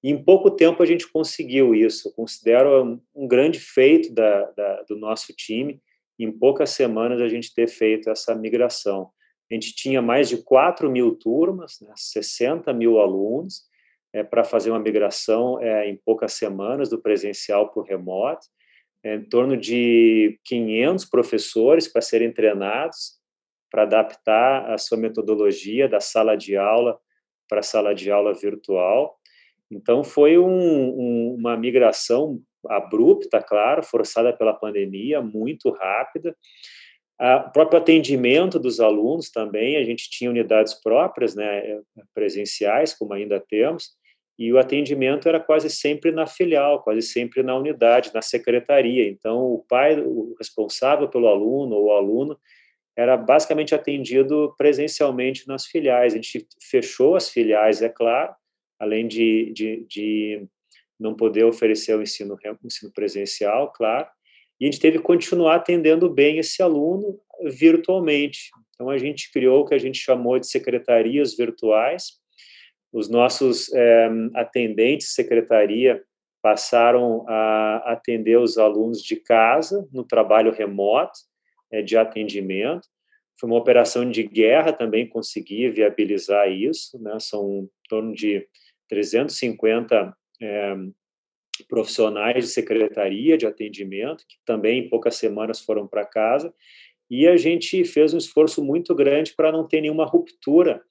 [0.04, 2.14] E em pouco tempo a gente conseguiu isso.
[2.16, 5.82] considero um, um grande feito da, da, do nosso time,
[6.18, 9.12] em poucas semanas a gente ter feito essa migração.
[9.50, 13.64] A gente tinha mais de 4 mil turmas, né, 60 mil alunos,
[14.14, 18.48] é, para fazer uma migração é, em poucas semanas do presencial para o remoto,
[19.04, 23.20] é, em torno de 500 professores para serem treinados
[23.72, 27.00] para adaptar a sua metodologia da sala de aula
[27.48, 29.18] para a sala de aula virtual.
[29.72, 36.36] Então, foi um, um, uma migração abrupta, claro, forçada pela pandemia, muito rápida.
[37.22, 41.80] O próprio atendimento dos alunos também, a gente tinha unidades próprias, né,
[42.14, 43.90] presenciais, como ainda temos,
[44.38, 49.06] e o atendimento era quase sempre na filial, quase sempre na unidade, na secretaria.
[49.10, 52.40] Então, o pai, o responsável pelo aluno ou o aluno,
[52.98, 56.14] era basicamente atendido presencialmente nas filiais.
[56.14, 58.34] A gente fechou as filiais, é claro,
[58.80, 60.48] além de, de, de
[61.00, 64.08] não poder oferecer o ensino, o ensino presencial, claro,
[64.60, 68.50] e a gente teve que continuar atendendo bem esse aluno virtualmente.
[68.74, 72.20] Então, a gente criou o que a gente chamou de secretarias virtuais,
[72.92, 76.04] os nossos é, atendentes secretaria
[76.42, 81.20] passaram a atender os alunos de casa no trabalho remoto
[81.72, 82.88] é, de atendimento.
[83.40, 87.18] Foi uma operação de guerra também conseguir viabilizar isso, né?
[87.20, 88.48] São em torno de
[88.90, 90.76] 350 é,
[91.68, 96.54] profissionais de secretaria de atendimento que também em poucas semanas foram para casa
[97.10, 100.82] e a gente fez um esforço muito grande para não ter nenhuma ruptura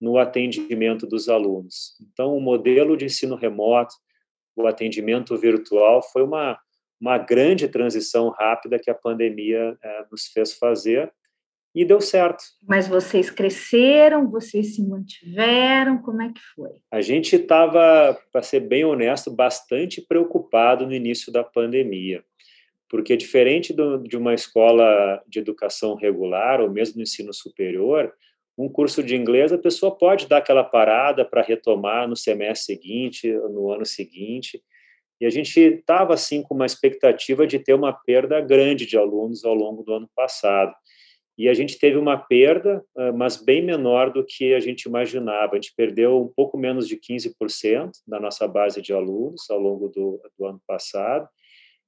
[0.00, 1.96] no atendimento dos alunos.
[2.00, 3.94] Então, o modelo de ensino remoto,
[4.54, 6.58] o atendimento virtual, foi uma,
[7.00, 11.12] uma grande transição rápida que a pandemia é, nos fez fazer
[11.74, 12.44] e deu certo.
[12.66, 16.70] Mas vocês cresceram, vocês se mantiveram, como é que foi?
[16.90, 22.22] A gente estava, para ser bem honesto, bastante preocupado no início da pandemia,
[22.88, 28.12] porque diferente do, de uma escola de educação regular ou mesmo no ensino superior,
[28.56, 33.32] um curso de inglês, a pessoa pode dar aquela parada para retomar no semestre seguinte,
[33.32, 34.62] no ano seguinte.
[35.20, 39.44] E a gente estava, assim, com uma expectativa de ter uma perda grande de alunos
[39.44, 40.72] ao longo do ano passado.
[41.36, 45.52] E a gente teve uma perda, ah, mas bem menor do que a gente imaginava.
[45.52, 49.88] A gente perdeu um pouco menos de 15% da nossa base de alunos ao longo
[49.88, 51.28] do, do ano passado,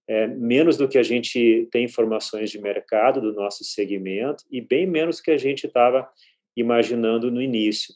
[0.09, 4.87] é, menos do que a gente tem informações de mercado do nosso segmento e bem
[4.87, 6.09] menos do que a gente estava
[6.56, 7.94] imaginando no início.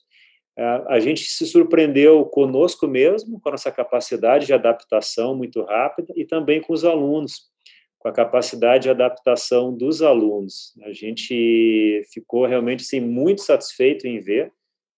[0.88, 6.24] A gente se surpreendeu conosco mesmo, com a nossa capacidade de adaptação muito rápida e
[6.24, 7.48] também com os alunos,
[8.00, 10.72] com a capacidade de adaptação dos alunos.
[10.82, 14.50] A gente ficou realmente sim, muito satisfeito em ver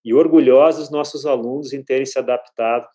[0.05, 2.87] e orgulhosos dos nossos alunos em terem se adaptado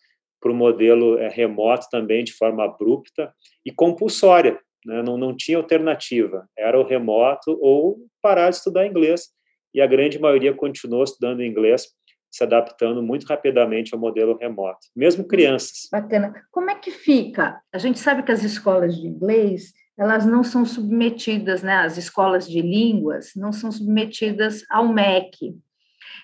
[0.41, 3.33] para o modelo é, remoto também de forma abrupta
[3.65, 4.57] e compulsória.
[4.85, 5.03] Né?
[5.03, 9.27] Não, não tinha alternativa, era o remoto ou parar de estudar inglês
[9.73, 11.87] e a grande maioria continuou estudando inglês,
[12.31, 15.89] se adaptando muito rapidamente ao modelo remoto, mesmo crianças.
[15.91, 16.33] Bacana.
[16.49, 17.59] Como é que fica?
[17.73, 21.77] A gente sabe que as escolas de inglês elas não são submetidas, né?
[21.77, 25.57] As escolas de línguas não são submetidas ao MEC.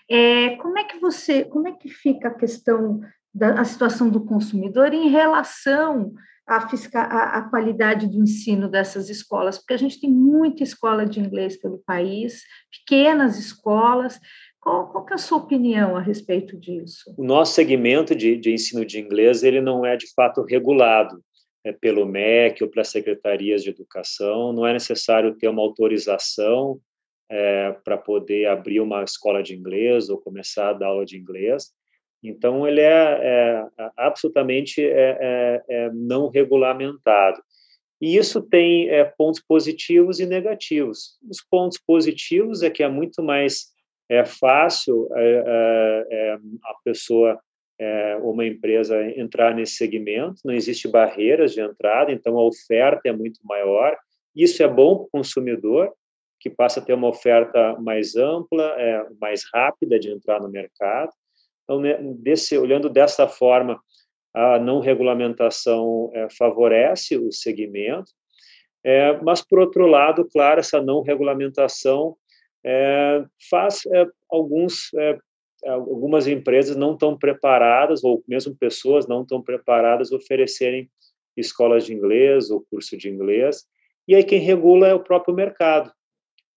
[0.10, 3.02] É, como é que você, como é que fica a questão
[3.34, 6.14] da a situação do consumidor em relação
[6.46, 11.06] a, fiscal, a, a, qualidade do ensino dessas escolas, porque a gente tem muita escola
[11.06, 14.20] de inglês pelo país, pequenas escolas.
[14.60, 17.14] Qual, qual é a sua opinião a respeito disso?
[17.18, 21.22] O nosso segmento de, de ensino de inglês ele não é de fato regulado
[21.72, 24.52] pelo MEC ou pelas secretarias de educação.
[24.52, 26.80] Não é necessário ter uma autorização
[27.30, 31.72] é, para poder abrir uma escola de inglês ou começar a dar aula de inglês.
[32.24, 33.66] Então, ele é, é
[33.98, 37.42] absolutamente é, é, é, não regulamentado.
[38.00, 41.18] E isso tem é, pontos positivos e negativos.
[41.30, 43.74] Os pontos positivos é que é muito mais
[44.10, 47.40] é, fácil é, a pessoa,
[48.22, 53.40] uma empresa, entrar nesse segmento, não existe barreiras de entrada, então a oferta é muito
[53.44, 53.98] maior.
[54.36, 55.92] Isso é bom para o consumidor,
[56.40, 58.76] que passa a ter uma oferta mais ampla,
[59.20, 61.12] mais rápida de entrar no mercado.
[61.64, 63.80] Então, né, desse, olhando dessa forma,
[64.34, 68.12] a não regulamentação é, favorece o segmento,
[68.84, 72.18] é, mas, por outro lado, claro, essa não regulamentação
[72.66, 75.18] é, faz é, alguns, é,
[75.66, 80.90] algumas empresas não estão preparadas, ou mesmo pessoas não estão preparadas oferecerem
[81.36, 83.66] escolas de inglês ou curso de inglês,
[84.08, 85.92] e aí quem regula é o próprio mercado.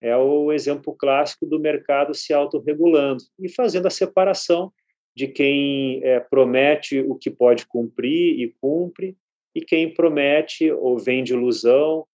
[0.01, 4.71] É o exemplo clássico do mercado se autorregulando e fazendo a separação
[5.15, 9.17] de quem é, promete o que pode cumprir e cumpre,
[9.55, 12.05] e quem promete ou vende ilusão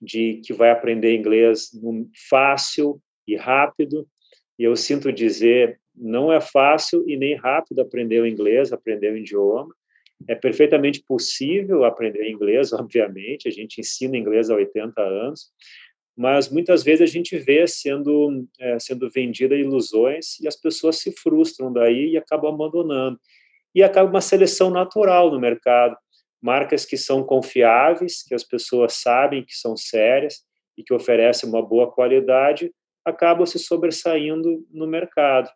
[0.00, 1.70] de que vai aprender inglês
[2.28, 4.06] fácil e rápido.
[4.56, 9.16] E eu sinto dizer, não é fácil e nem rápido aprender o inglês, aprender o
[9.16, 9.74] idioma.
[10.28, 15.50] É perfeitamente possível aprender inglês, obviamente, a gente ensina inglês há 80 anos,
[16.16, 21.10] mas muitas vezes a gente vê sendo, é, sendo vendida ilusões e as pessoas se
[21.12, 23.18] frustram daí e acabam abandonando.
[23.74, 25.96] E acaba uma seleção natural no mercado.
[26.40, 30.42] Marcas que são confiáveis, que as pessoas sabem que são sérias
[30.76, 32.70] e que oferecem uma boa qualidade,
[33.04, 35.48] acabam se sobressaindo no mercado.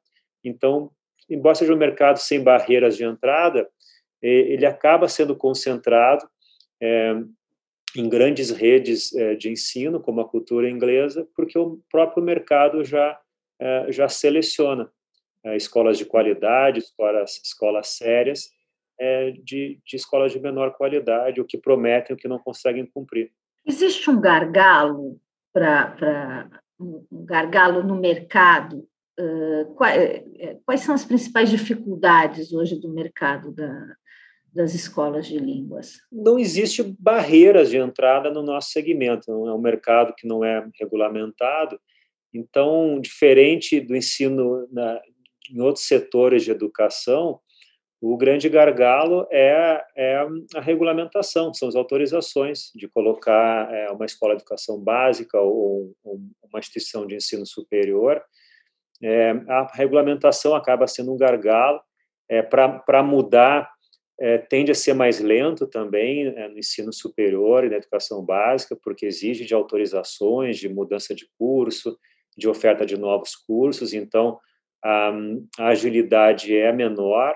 [0.48, 0.90] Então,
[1.28, 3.68] embora seja um mercado sem barreiras de entrada,
[4.22, 6.26] ele acaba sendo concentrado
[6.80, 7.14] é,
[7.96, 13.18] em grandes redes é, de ensino, como a cultura inglesa, porque o próprio mercado já,
[13.58, 14.90] é, já seleciona
[15.44, 18.54] é, escolas de qualidade, escolas, escolas sérias,
[19.44, 23.30] de, de escolas de menor qualidade, o que prometem, o que não conseguem cumprir.
[23.66, 25.20] Existe um gargalo
[25.52, 26.48] para
[26.80, 28.88] um gargalo no mercado?
[29.18, 30.24] Uh, quais,
[30.64, 33.96] quais, são as principais dificuldades hoje do mercado da,
[34.52, 35.94] das escolas de línguas?
[36.12, 41.80] Não existe barreiras de entrada no nosso segmento, é um mercado que não é regulamentado,
[42.36, 45.00] então, diferente do ensino na,
[45.50, 47.40] em outros setores de educação,
[48.00, 54.34] o grande gargalo é, é a regulamentação, são as autorizações de colocar é, uma escola
[54.36, 58.22] de educação básica ou, ou uma instituição de ensino superior.
[59.02, 61.80] É, a regulamentação acaba sendo um gargalo
[62.28, 63.70] é, para mudar
[64.18, 68.76] é, tende a ser mais lento também é, no ensino superior e na educação básica,
[68.82, 71.98] porque exige de autorizações, de mudança de curso,
[72.36, 74.38] de oferta de novos cursos, então
[74.82, 75.12] a,
[75.58, 77.34] a agilidade é menor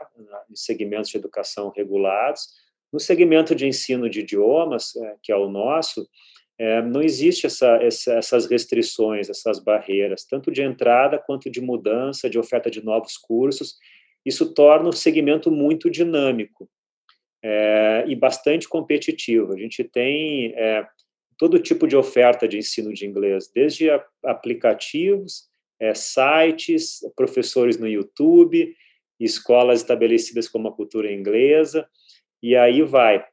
[0.51, 2.49] em segmentos de educação regulados.
[2.93, 6.09] No segmento de ensino de idiomas, é, que é o nosso,
[6.61, 12.29] é, não existe essa, essa, essas restrições, essas barreiras, tanto de entrada quanto de mudança,
[12.29, 13.79] de oferta de novos cursos,
[14.27, 16.69] isso torna o segmento muito dinâmico
[17.43, 19.55] é, e bastante competitivo.
[19.55, 20.87] A gente tem é,
[21.39, 23.89] todo tipo de oferta de ensino de inglês, desde
[24.23, 25.49] aplicativos,
[25.81, 28.77] é, sites, professores no YouTube,
[29.19, 31.89] escolas estabelecidas como a cultura inglesa,
[32.43, 33.25] e aí vai.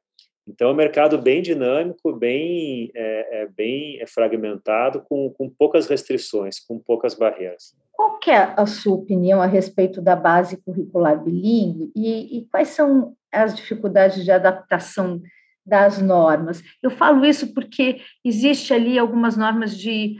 [0.47, 6.59] Então, é um mercado bem dinâmico, bem, é, é bem fragmentado, com, com poucas restrições,
[6.59, 7.75] com poucas barreiras.
[7.91, 13.15] Qual é a sua opinião a respeito da base curricular bilíngue e, e quais são
[13.31, 15.21] as dificuldades de adaptação
[15.67, 16.63] das normas.
[16.81, 20.15] Eu falo isso porque existe ali algumas normas de,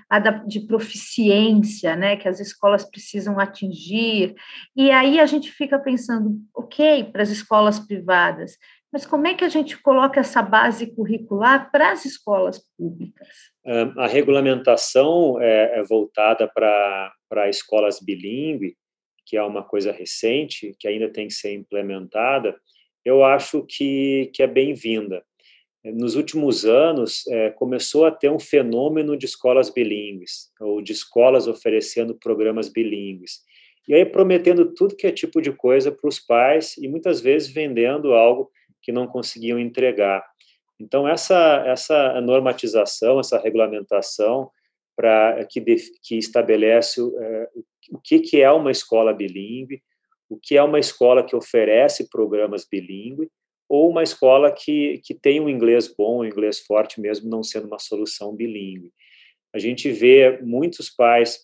[0.46, 4.36] de proficiência, né, que as escolas precisam atingir,
[4.76, 8.58] e aí a gente fica pensando, ok, para as escolas privadas,
[8.92, 13.28] mas como é que a gente coloca essa base curricular para as escolas públicas?
[13.98, 18.78] A regulamentação é, é voltada para escolas bilíngue,
[19.26, 22.58] que é uma coisa recente, que ainda tem que ser implementada,
[23.04, 25.24] eu acho que, que é bem-vinda.
[25.84, 31.48] Nos últimos anos, é, começou a ter um fenômeno de escolas bilíngues, ou de escolas
[31.48, 33.42] oferecendo programas bilíngues.
[33.88, 37.50] E aí prometendo tudo que é tipo de coisa para os pais e muitas vezes
[37.50, 38.52] vendendo algo
[38.88, 40.26] que não conseguiam entregar.
[40.80, 44.50] Então, essa, essa normatização, essa regulamentação
[44.96, 45.60] para que,
[46.02, 47.50] que estabelece é,
[47.92, 49.84] o que, que é uma escola bilíngue,
[50.30, 53.30] o que é uma escola que oferece programas bilíngue
[53.68, 57.68] ou uma escola que, que tem um inglês bom, um inglês forte, mesmo não sendo
[57.68, 58.94] uma solução bilíngue.
[59.54, 61.40] A gente vê muitos pais,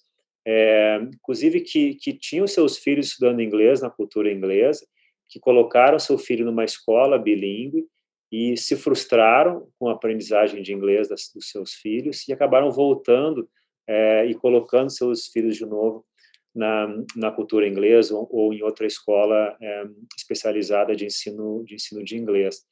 [0.48, 4.88] é, inclusive, que, que tinham seus filhos estudando inglês na cultura inglesa,
[5.34, 7.88] que colocaram seu filho numa escola bilíngue
[8.32, 13.50] e se frustraram com a aprendizagem de inglês das, dos seus filhos e acabaram voltando
[13.88, 16.06] é, e colocando seus filhos de novo
[16.54, 22.04] na, na cultura inglesa ou, ou em outra escola é, especializada de ensino de ensino
[22.04, 22.64] de inglês.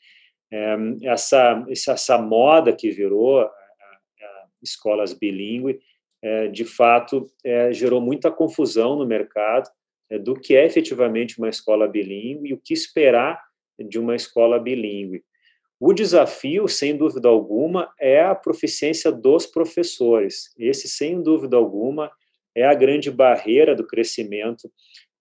[0.54, 5.80] É, essa essa moda que virou a, a escolas bilíngue,
[6.52, 7.26] de fato,
[7.72, 9.68] gerou muita confusão no mercado
[10.18, 13.42] do que é efetivamente uma escola bilíngue e o que esperar
[13.80, 15.24] de uma escola bilíngue.
[15.80, 20.54] O desafio, sem dúvida alguma, é a proficiência dos professores.
[20.58, 22.12] Esse, sem dúvida alguma,
[22.54, 24.72] é a grande barreira do crescimento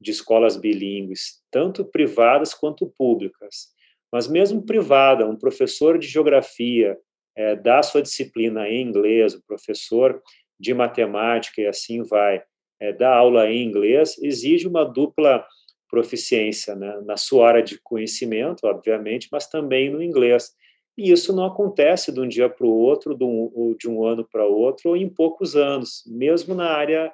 [0.01, 3.69] de escolas bilíngues, tanto privadas quanto públicas.
[4.13, 6.99] Mas mesmo privada, um professor de geografia
[7.37, 10.21] é, dá sua disciplina em inglês, o professor
[10.59, 12.43] de matemática e assim vai,
[12.81, 15.45] é, dá aula em inglês, exige uma dupla
[15.89, 20.53] proficiência né, na sua área de conhecimento, obviamente, mas também no inglês.
[20.97, 24.27] E isso não acontece de um dia para o outro, de um, de um ano
[24.31, 27.13] para outro, ou em poucos anos, mesmo na área,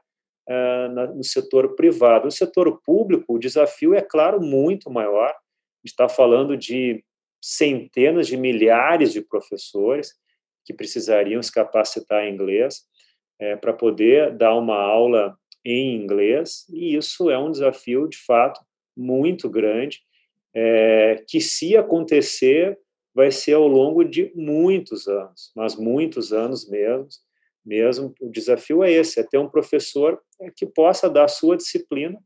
[0.49, 2.27] uh, na, no setor privado.
[2.27, 5.35] No setor público, o desafio é, claro, muito maior.
[5.85, 7.03] está falando de
[7.41, 10.13] centenas de milhares de professores
[10.65, 12.83] que precisariam se capacitar em inglês
[13.41, 15.37] é, para poder dar uma aula
[15.67, 18.61] em inglês, e isso é um desafio, de fato,
[18.97, 20.01] muito grande,
[20.55, 22.79] é, que, se acontecer,
[23.13, 27.09] vai ser ao longo de muitos anos, mas muitos anos mesmo.
[27.65, 31.57] Mesmo o desafio é esse: é ter um professor é, que possa dar a sua
[31.57, 32.17] disciplina,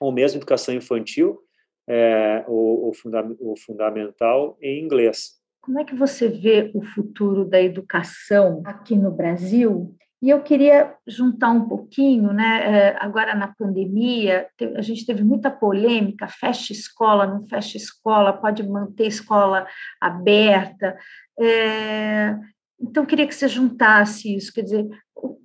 [0.00, 1.38] ou mesmo educação infantil,
[1.86, 5.34] é, o, o, funda o fundamental em inglês.
[5.60, 10.94] Como é que você vê o futuro da educação aqui no Brasil e eu queria
[11.06, 12.60] juntar um pouquinho, né?
[12.64, 18.62] É, agora na pandemia, a gente teve muita polêmica: fecha escola, não fecha escola, pode
[18.62, 19.66] manter escola
[20.00, 20.96] aberta.
[21.38, 22.34] É,
[22.80, 24.86] então, eu queria que você juntasse isso, quer dizer,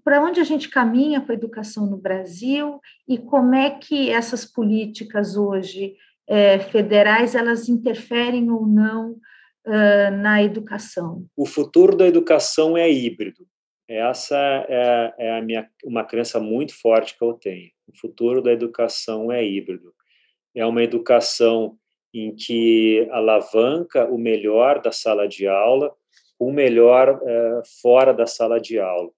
[0.04, 4.44] para onde a gente caminha com a educação no Brasil e como é que essas
[4.46, 5.96] políticas hoje
[6.28, 11.26] é, federais elas interferem ou não uh, na educação?
[11.36, 13.48] O futuro da educação é híbrido.
[13.92, 14.38] Essa
[14.70, 17.70] é, é a minha, uma crença muito forte que eu tenho.
[17.86, 19.94] O futuro da educação é híbrido.
[20.56, 21.78] É uma educação
[22.14, 25.94] em que alavanca o melhor da sala de aula,
[26.40, 29.12] o melhor é, fora da sala de aula.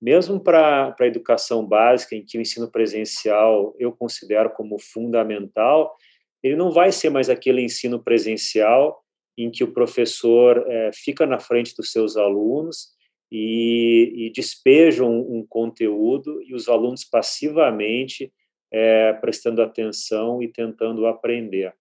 [0.00, 5.96] Mesmo para a educação básica, em que o ensino presencial eu considero como fundamental,
[6.42, 9.02] ele não vai ser mais aquele ensino presencial
[9.36, 12.99] em que o professor é, fica na frente dos seus alunos
[13.30, 18.32] e, e despejam um, conteúdo e os alunos passivamente
[18.72, 21.72] é, prestando atenção e tentando aprender.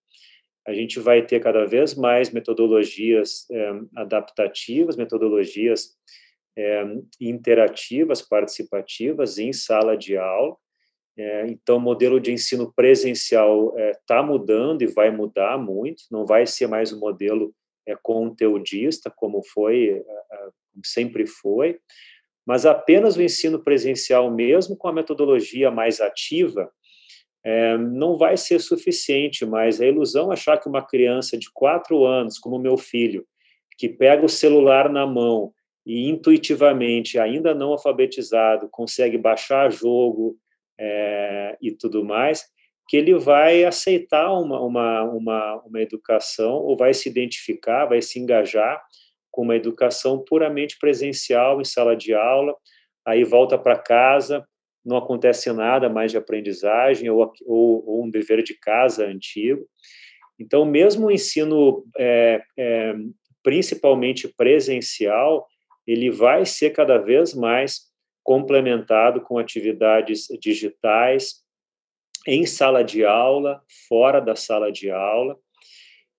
[0.67, 5.97] A gente vai ter cada vez mais metodologias é, adaptativas, metodologias
[6.57, 6.83] é,
[7.19, 10.55] interativas, participativas em sala de aula.
[11.17, 16.03] É, então, o modelo de ensino presencial está é, mudando e vai mudar muito.
[16.11, 17.53] Não vai ser mais um modelo
[17.89, 20.03] é, conteudista como foi
[20.83, 21.79] sempre foi,
[22.45, 26.71] mas apenas o ensino presencial, mesmo com a metodologia mais ativa,
[27.43, 32.37] é, não vai ser suficiente, mas a ilusão achar que uma criança de quatro anos,
[32.37, 33.25] como meu filho,
[33.77, 35.53] que pega o celular na mão
[35.85, 40.37] e intuitivamente, ainda não alfabetizado, consegue baixar jogo
[40.77, 42.43] é, e tudo mais,
[42.89, 48.19] que ele vai aceitar uma, uma, uma, uma educação ou vai se identificar, vai se
[48.19, 48.81] engajar
[49.29, 52.55] com uma educação puramente presencial em sala de aula,
[53.05, 54.43] aí volta para casa,
[54.83, 59.67] não acontece nada mais de aprendizagem ou, ou, ou, um dever de casa antigo.
[60.39, 62.95] Então, mesmo o ensino é, é,
[63.43, 65.45] principalmente presencial,
[65.85, 67.81] ele vai ser cada vez mais
[68.23, 71.47] complementado com atividades digitais
[72.29, 75.35] em sala de aula, fora da sala de aula,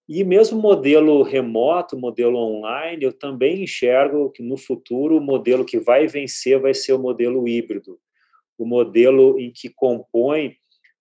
[0.08, 5.78] e mesmo modelo remoto, modelo online, eu também enxergo que no futuro o modelo que
[5.78, 7.96] vai vencer vai ser o modelo híbrido,
[8.58, 10.56] o modelo em que compõe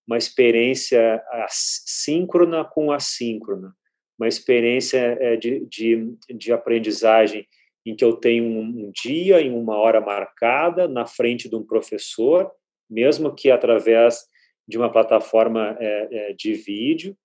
[0.06, 3.74] uma experiência síncrona com assíncrona,
[4.16, 7.44] uma experiência é, de, de, de aprendizagem
[7.84, 12.48] em que eu tenho um dia, em uma hora marcada, na frente de um professor,
[12.88, 14.29] mesmo que através
[14.70, 17.16] de uma plataforma é, é, de vídeo,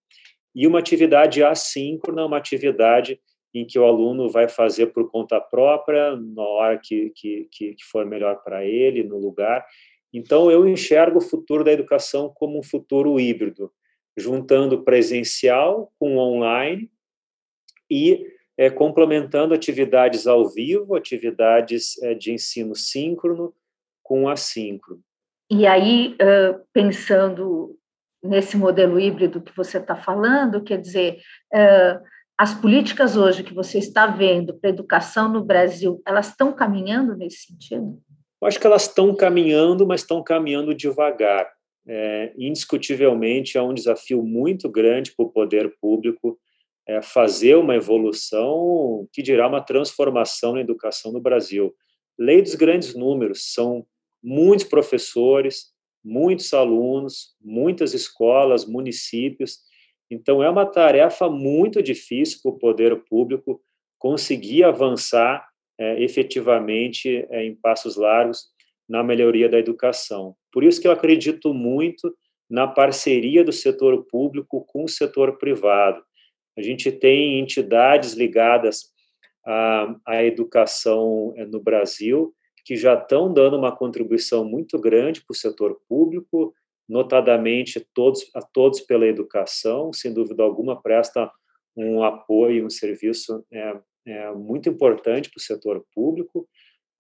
[0.54, 3.20] e uma atividade assíncrona, uma atividade
[3.54, 8.06] em que o aluno vai fazer por conta própria, na hora que, que, que for
[8.06, 9.66] melhor para ele, no lugar.
[10.14, 13.72] Então, eu enxergo o futuro da educação como um futuro híbrido,
[14.18, 16.90] juntando presencial com online
[17.90, 18.26] e
[18.58, 23.54] é, complementando atividades ao vivo, atividades é, de ensino síncrono
[24.02, 25.04] com assíncrono.
[25.50, 26.18] E aí,
[26.74, 27.78] pensando
[28.24, 31.20] nesse modelo híbrido que você está falando, quer dizer,
[32.38, 37.16] as políticas hoje que você está vendo para a educação no Brasil, elas estão caminhando
[37.16, 38.02] nesse sentido?
[38.42, 41.50] Eu acho que elas estão caminhando, mas estão caminhando devagar.
[41.88, 46.38] É, indiscutivelmente, é um desafio muito grande para o poder público
[46.88, 51.74] é, fazer uma evolução que dirá uma transformação na educação no Brasil.
[52.18, 53.86] Lei dos grandes números, são
[54.26, 55.68] muitos professores,
[56.04, 59.60] muitos alunos, muitas escolas, municípios.
[60.10, 63.62] Então, é uma tarefa muito difícil para o poder público
[64.00, 65.48] conseguir avançar
[65.80, 68.50] é, efetivamente é, em passos largos
[68.90, 70.36] na melhoria da educação.
[70.52, 72.16] Por isso que eu acredito muito
[72.50, 76.04] na parceria do setor público com o setor privado.
[76.58, 78.92] A gente tem entidades ligadas
[79.46, 82.34] à, à educação é, no Brasil
[82.66, 86.54] que já estão dando uma contribuição muito grande para o setor público,
[86.90, 91.32] notadamente todos a todos pela educação, sem dúvida alguma presta
[91.78, 96.48] um apoio, um serviço é, é, muito importante para o setor público.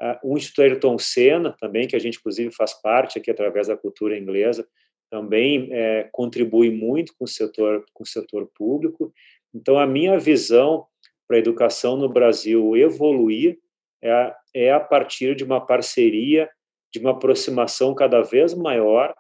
[0.02, 3.78] Uh, o Instituto Ayrton Senna, também, que a gente, inclusive, faz parte aqui através da
[3.78, 4.68] cultura inglesa,
[5.10, 9.14] também é, contribui muito com o setor, com o setor público.
[9.54, 10.86] Então, a minha visão
[11.26, 13.58] para a educação no Brasil evoluir
[14.06, 16.50] é, é a partir de uma parceria,
[16.94, 19.14] de uma aproximação cada vez maior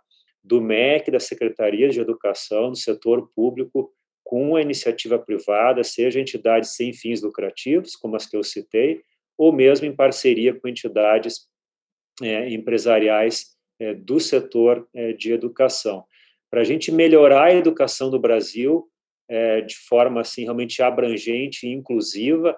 [0.44, 3.92] do MEC, da Secretaria de Educação, do setor público,
[4.24, 9.02] com a iniciativa privada, seja entidades sem fins lucrativos, como as que eu citei,
[9.38, 11.48] ou mesmo em parceria com entidades
[12.22, 16.06] é, empresariais é, do setor é, de educação.
[16.50, 18.88] Para a gente melhorar a educação do Brasil
[19.28, 22.58] é, de forma assim realmente abrangente e inclusiva,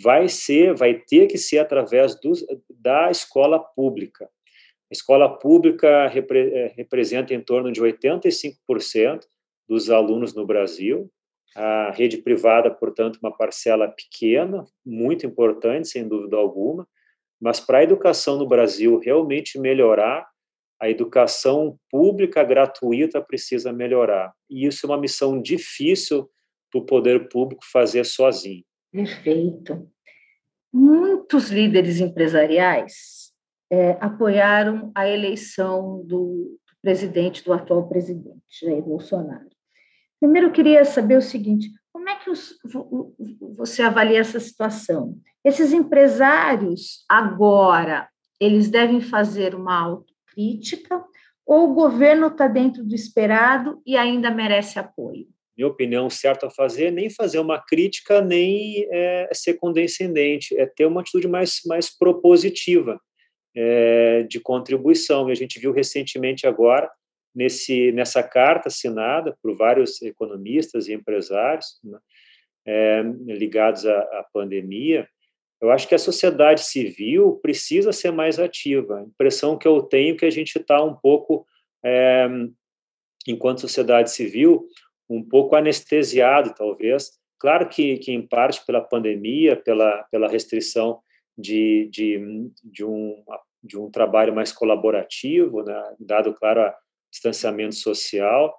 [0.00, 2.32] vai ser, vai ter que ser através do,
[2.70, 4.24] da escola pública.
[4.24, 9.20] A escola pública repre, é, representa em torno de 85%
[9.68, 11.10] dos alunos no Brasil.
[11.54, 16.86] A rede privada, portanto, uma parcela pequena, muito importante, sem dúvida alguma,
[17.40, 20.26] mas para a educação no Brasil realmente melhorar,
[20.80, 24.32] a educação pública gratuita precisa melhorar.
[24.50, 26.28] E isso é uma missão difícil
[26.70, 28.64] para o poder público fazer sozinho.
[28.92, 29.90] Perfeito.
[30.72, 33.32] Muitos líderes empresariais
[33.70, 39.48] é, apoiaram a eleição do, do presidente, do atual presidente, Jair Bolsonaro.
[40.20, 42.58] Primeiro, eu queria saber o seguinte: como é que os,
[43.56, 45.18] você avalia essa situação?
[45.42, 51.02] Esses empresários, agora, eles devem fazer uma autocrítica
[51.46, 55.26] ou o governo está dentro do esperado e ainda merece apoio?
[55.62, 60.86] Minha opinião, certo a fazer, nem fazer uma crítica, nem é, ser condescendente, é ter
[60.86, 63.00] uma atitude mais, mais propositiva
[63.54, 65.28] é, de contribuição.
[65.28, 66.90] E a gente viu recentemente agora
[67.32, 71.98] nesse, nessa carta assinada por vários economistas e empresários né,
[72.66, 75.08] é, ligados à, à, pandemia,
[75.60, 78.98] eu acho que a sociedade civil precisa ser mais ativa.
[78.98, 81.46] A impressão que eu tenho é que a gente está um pouco,
[81.84, 82.28] é,
[83.28, 84.66] enquanto sociedade civil,
[85.16, 87.10] um pouco anestesiado, talvez.
[87.38, 91.00] Claro que, que em parte pela pandemia, pela, pela restrição
[91.36, 93.22] de, de, de, um,
[93.62, 96.74] de um trabalho mais colaborativo, né, dado, claro, a,
[97.10, 98.56] distanciamento social,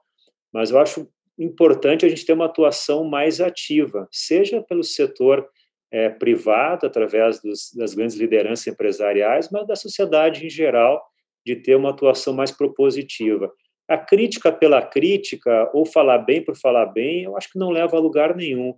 [0.54, 5.50] mas eu acho importante a gente ter uma atuação mais ativa, seja pelo setor
[5.92, 11.04] é, privado, através dos, das grandes lideranças empresariais, mas da sociedade em geral,
[11.46, 13.52] de ter uma atuação mais propositiva.
[13.94, 17.96] A crítica pela crítica, ou falar bem por falar bem, eu acho que não leva
[17.96, 18.74] a lugar nenhum.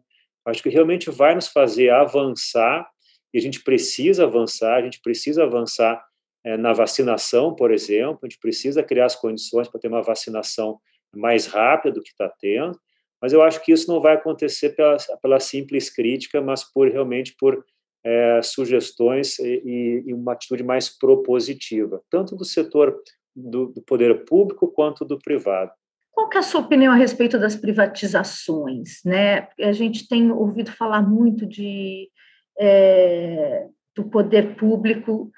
[0.46, 2.86] Acho que realmente vai nos fazer avançar,
[3.34, 6.04] e a gente precisa avançar, a gente precisa avançar
[6.44, 10.80] é, na vacinação, por exemplo, a gente precisa criar as condições para ter uma vacinação
[11.16, 12.78] mais rápida do que está tendo,
[13.22, 17.34] mas eu acho que isso não vai acontecer pela, pela simples crítica, mas por realmente
[17.40, 17.66] por
[18.04, 23.02] é, sugestões e, e, uma atitude mais propositiva, tanto do setor
[23.36, 25.72] do, do, poder público quanto do privado.
[26.12, 29.04] Qual é a sua opinião a respeito das privatizações?
[29.04, 29.48] Né?
[29.60, 32.10] A gente tem ouvido falar muito de,
[32.58, 35.30] é, do poder público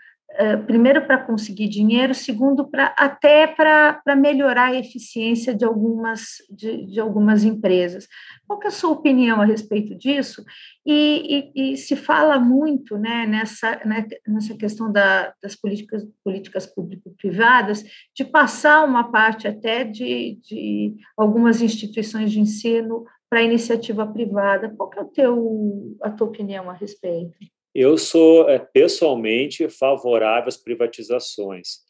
[0.66, 7.00] primeiro para conseguir dinheiro, segundo para até para melhorar a eficiência de algumas de, de,
[7.00, 8.08] algumas empresas.
[8.46, 10.44] Qual é a sua opinião a respeito disso?
[10.86, 16.66] E, e, e se fala muito né, nessa, né, nessa questão da, das políticas, políticas
[16.68, 17.84] público-privadas
[18.16, 24.74] de passar uma parte até de, de algumas instituições de ensino para iniciativa privada.
[24.78, 27.38] Qual é o teu, a tua opinião a respeito?
[27.80, 31.82] Eu sou é, pessoalmente favorável às privatizações.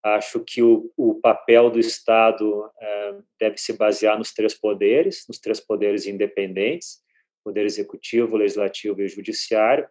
[0.00, 5.40] Acho que o, o papel do Estado é, deve se basear nos três poderes, nos
[5.40, 7.00] três poderes independentes,
[7.42, 9.88] poder executivo, legislativo e judiciário,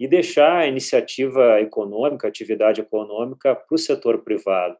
[0.00, 4.74] e deixar a iniciativa econômica, a atividade econômica para o setor privado.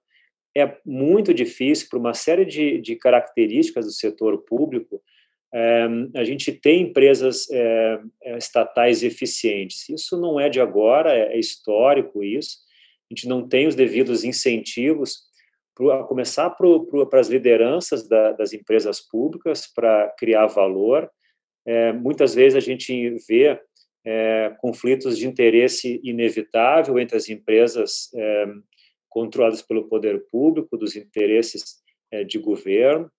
[0.56, 5.02] É muito difícil, por uma série de, de características do setor público,
[6.14, 8.00] a gente tem empresas é,
[8.36, 9.88] estatais eficientes.
[9.88, 12.58] Isso não é de agora, é, é histórico isso.
[13.08, 15.22] A gente não tem os devidos incentivos
[15.76, 21.08] para começar para as lideranças da, das empresas públicas para criar valor.
[21.64, 23.60] É, muitas vezes a gente vê
[24.58, 28.10] conflitos de interesse inevitável entre as empresas
[29.08, 31.76] controladas pelo poder público, dos interesses
[32.26, 33.10] de governo.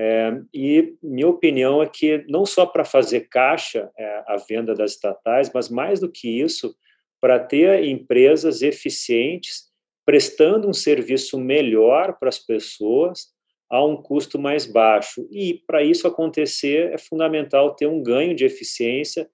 [0.00, 4.92] É, e minha opinião é que não só para fazer caixa é, a venda das
[4.92, 6.72] estatais, mas mais do que isso,
[7.20, 9.64] para ter empresas eficientes
[10.06, 13.26] prestando um serviço melhor para as pessoas
[13.68, 15.28] a um custo mais baixo.
[15.32, 19.28] E para isso acontecer é fundamental ter um ganho de eficiência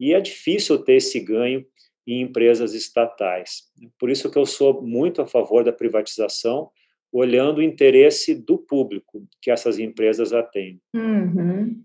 [0.00, 1.64] e é difícil ter esse ganho
[2.04, 3.68] em empresas estatais.
[3.96, 6.70] Por isso que eu sou muito a favor da privatização,
[7.12, 10.80] olhando o interesse do público que essas empresas atendem.
[10.94, 11.82] Uhum.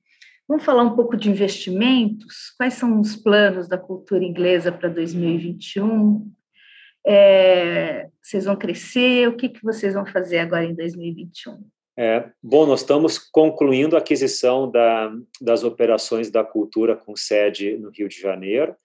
[0.47, 2.53] Vamos falar um pouco de investimentos?
[2.57, 6.30] Quais são os planos da cultura inglesa para 2021?
[7.05, 9.28] É, vocês vão crescer?
[9.28, 11.63] O que, que vocês vão fazer agora em 2021?
[11.97, 17.89] É, bom, nós estamos concluindo a aquisição da, das operações da cultura com sede no
[17.89, 18.76] Rio de Janeiro.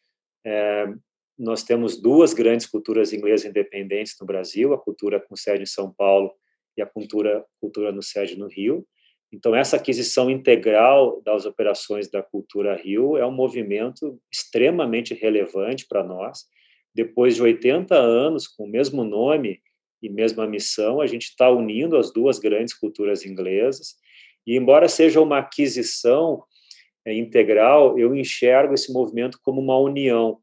[0.45, 0.93] É,
[1.39, 5.93] nós temos duas grandes culturas inglesas independentes no Brasil, a cultura com sede em São
[5.93, 6.33] Paulo
[6.77, 8.85] e a cultura, cultura no sede no Rio.
[9.33, 16.03] Então, essa aquisição integral das operações da Cultura Rio é um movimento extremamente relevante para
[16.03, 16.47] nós.
[16.95, 19.61] Depois de 80 anos com o mesmo nome
[20.03, 23.97] e mesma missão, a gente está unindo as duas grandes culturas inglesas.
[24.47, 26.43] E, embora seja uma aquisição
[27.07, 30.41] é, integral, eu enxergo esse movimento como uma união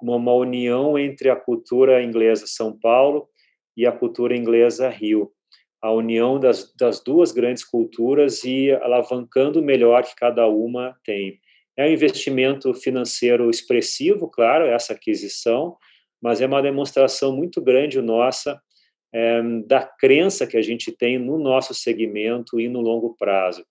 [0.00, 3.28] como uma união entre a cultura inglesa São Paulo
[3.76, 5.30] e a cultura inglesa Rio
[5.80, 11.40] a união das, das duas grandes culturas e alavancando o melhor que cada uma tem.
[11.76, 15.76] É um investimento financeiro expressivo, claro, essa aquisição,
[16.20, 18.60] mas é uma demonstração muito grande nossa
[19.12, 23.64] é, da crença que a gente tem no nosso segmento e no longo prazo.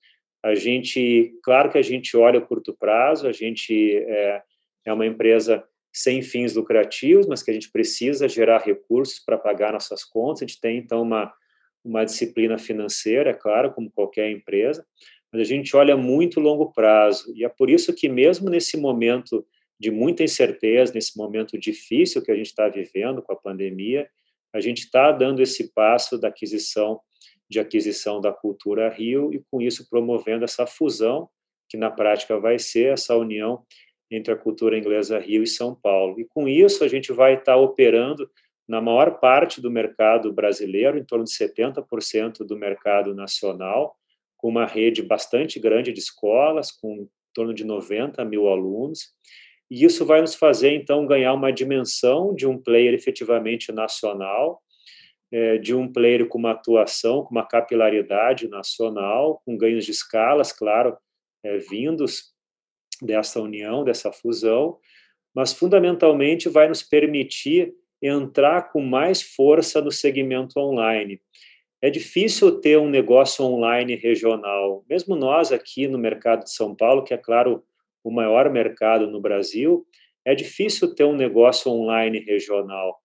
[0.44, 4.42] A gente, claro que a gente olha o curto prazo, a gente é,
[4.86, 5.64] é uma empresa
[6.02, 10.42] sem fins lucrativos, mas que a gente precisa gerar recursos para pagar nossas contas.
[10.42, 11.34] A gente tem então uma
[11.84, 14.86] uma disciplina financeira, é claro, como qualquer empresa,
[15.32, 17.34] mas a gente olha muito longo prazo.
[17.36, 19.46] E é por isso que, mesmo nesse momento
[19.80, 24.10] de muita incerteza, nesse momento difícil que a gente está vivendo com a pandemia,
[24.54, 27.00] a gente está dando esse passo da aquisição
[27.50, 31.28] de aquisição da cultura Rio e com isso promovendo essa fusão
[31.68, 33.66] que na prática vai ser essa união
[34.12, 36.20] entre a cultura inglesa Rio e São Paulo.
[36.20, 38.30] E com isso a gente vai estar operando
[38.68, 43.96] na maior parte do mercado brasileiro, em torno de 70% do mercado nacional,
[44.38, 49.14] com uma rede bastante grande de escolas, com em torno de 90 mil alunos.
[49.70, 54.62] E isso vai nos fazer, então, ganhar uma dimensão de um player efetivamente nacional,
[55.32, 60.52] é, de um player com uma atuação, com uma capilaridade nacional, com ganhos de escalas,
[60.52, 60.98] claro,
[61.44, 62.34] é, vindos
[63.02, 64.78] dessa união, dessa fusão,
[65.34, 71.22] mas fundamentalmente vai nos permitir entrar com mais força no segmento online.
[71.82, 74.84] É difícil ter um negócio online regional.
[74.90, 77.64] Mesmo nós aqui no mercado de São Paulo, que é claro
[78.04, 79.86] o maior mercado no Brasil,
[80.26, 83.00] é difícil ter um negócio online regional.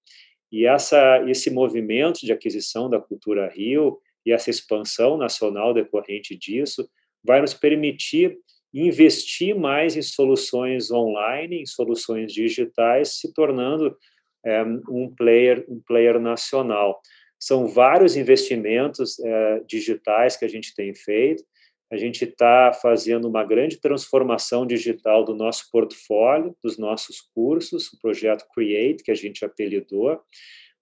[0.50, 6.88] E essa, esse movimento de aquisição da Cultura Rio e essa expansão nacional decorrente disso
[7.22, 8.36] vai nos permitir
[8.82, 13.96] investir mais em soluções online, em soluções digitais, se tornando
[14.44, 17.00] é, um player um player nacional.
[17.38, 21.44] São vários investimentos é, digitais que a gente tem feito.
[21.92, 28.00] A gente está fazendo uma grande transformação digital do nosso portfólio, dos nossos cursos, o
[28.00, 30.20] projeto Create, que a gente apelidou,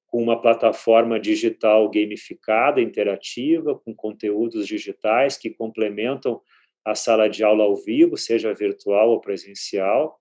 [0.06, 6.40] com uma plataforma digital gamificada, interativa, com conteúdos digitais que complementam
[6.84, 10.18] a sala de aula ao vivo, seja virtual ou presencial.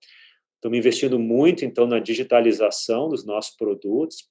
[0.56, 4.30] Estamos investindo muito, então, na digitalização dos nossos produtos.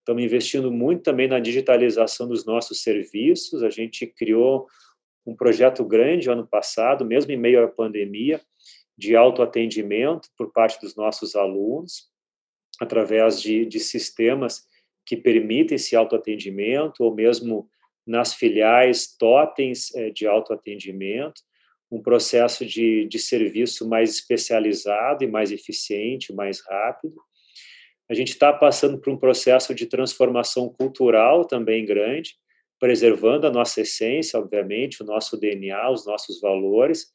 [0.00, 3.62] Estamos investindo muito também na digitalização dos nossos serviços.
[3.62, 4.66] A gente criou
[5.26, 8.40] um projeto grande ano passado, mesmo em meio à pandemia,
[8.96, 12.10] de autoatendimento por parte dos nossos alunos,
[12.78, 14.66] através de, de sistemas
[15.06, 17.68] que permitem esse autoatendimento, ou mesmo
[18.06, 21.40] nas filiais, totens eh, de autoatendimento
[21.90, 27.16] um processo de, de serviço mais especializado e mais eficiente, mais rápido.
[28.08, 32.34] A gente está passando por um processo de transformação cultural também grande,
[32.78, 37.08] preservando a nossa essência, obviamente, o nosso DNA, os nossos valores,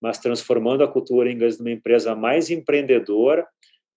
[0.00, 3.46] mas transformando a cultura inglesa numa empresa mais empreendedora,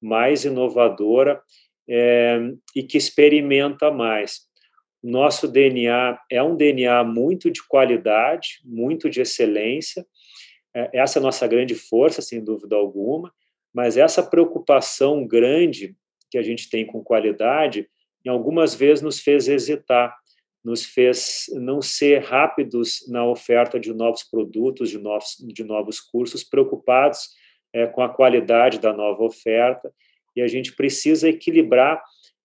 [0.02, 1.42] mais inovadora
[1.88, 2.40] é,
[2.76, 4.42] e que experimenta mais.
[5.04, 10.06] Nosso DNA é um DNA muito de qualidade, muito de excelência.
[10.74, 13.34] É, essa é a nossa grande força, sem dúvida alguma,
[13.74, 15.94] mas essa preocupação grande
[16.32, 17.90] que a gente tem com qualidade,
[18.26, 20.16] em algumas vezes nos fez hesitar,
[20.64, 26.46] nos fez não ser rápidos na oferta de novos produtos, de novos, de novos cursos,
[26.46, 27.28] preocupados
[27.74, 29.94] é, com a qualidade da nova oferta,
[30.34, 32.02] e a gente precisa equilibrar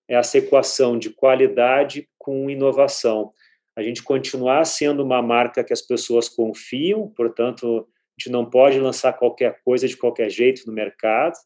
[0.09, 3.33] essa equação de qualidade com inovação.
[3.77, 8.81] A gente continuar sendo uma marca que as pessoas confiam, portanto, a gente não pode
[8.81, 11.37] lançar qualquer coisa de qualquer jeito no mercado.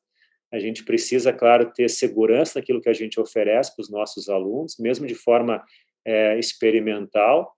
[0.51, 4.77] A gente precisa, claro, ter segurança naquilo que a gente oferece para os nossos alunos,
[4.79, 5.63] mesmo de forma
[6.05, 7.55] é, experimental,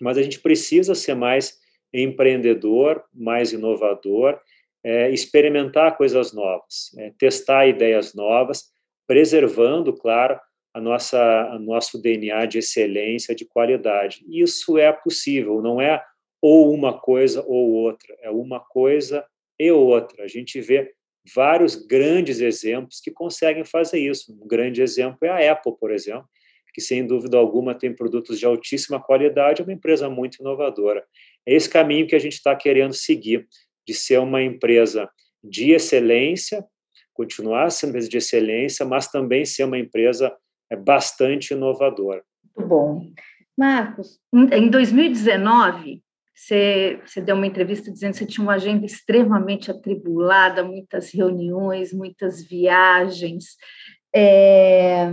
[0.00, 1.58] mas a gente precisa ser mais
[1.92, 4.38] empreendedor, mais inovador,
[4.84, 8.70] é, experimentar coisas novas, é, testar ideias novas,
[9.08, 10.38] preservando, claro,
[10.72, 11.18] a nossa,
[11.50, 14.24] a nosso DNA de excelência, de qualidade.
[14.28, 16.00] Isso é possível, não é
[16.40, 19.26] ou uma coisa ou outra, é uma coisa
[19.58, 20.22] e outra.
[20.24, 20.92] A gente vê
[21.34, 24.32] vários grandes exemplos que conseguem fazer isso.
[24.32, 26.28] Um grande exemplo é a Apple, por exemplo,
[26.72, 31.04] que sem dúvida alguma tem produtos de altíssima qualidade, é uma empresa muito inovadora.
[31.44, 33.48] É esse caminho que a gente está querendo seguir,
[33.84, 35.10] de ser uma empresa
[35.42, 36.64] de excelência,
[37.18, 40.32] continuar sendo empresa de excelência, mas também ser uma empresa
[40.70, 42.22] é, bastante inovadora.
[42.56, 43.12] Muito bom.
[43.56, 46.00] Marcos, em 2019,
[46.32, 51.92] você, você deu uma entrevista dizendo que você tinha uma agenda extremamente atribulada, muitas reuniões,
[51.92, 53.56] muitas viagens.
[54.14, 55.10] É,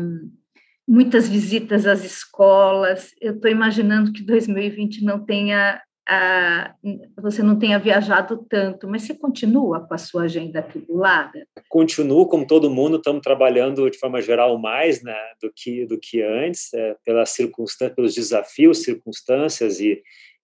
[0.87, 3.11] muitas visitas às escolas.
[3.19, 6.75] Eu estou imaginando que 2020 não tenha a,
[7.17, 11.47] você não tenha viajado tanto, mas você continua com a sua agenda atribulada?
[11.67, 16.21] Continuo, como todo mundo, estamos trabalhando de forma geral mais né, do, que, do que
[16.21, 20.01] antes, é, pelas circunstâncias, pelos desafios, circunstâncias e,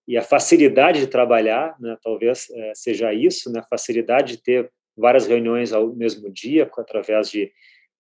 [0.08, 4.72] e a facilidade de trabalhar, né, talvez é, seja isso, né, a facilidade de ter
[4.98, 7.52] várias reuniões ao mesmo dia, através de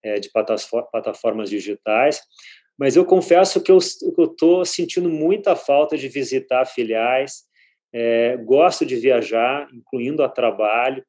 [0.04, 2.22] é, de plataformas digitais,
[2.78, 7.44] mas eu confesso que eu estou sentindo muita falta de visitar filiais,
[7.94, 11.04] é, gosto de viajar, incluindo a trabalho,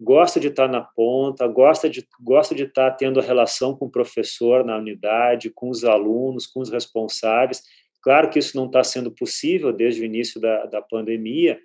[0.00, 3.90] gosto de estar na ponta, gosto de, gosto de estar tendo a relação com o
[3.90, 7.62] professor na unidade, com os alunos, com os responsáveis.
[8.02, 11.58] Claro que isso não está sendo possível desde o início da, da pandemia,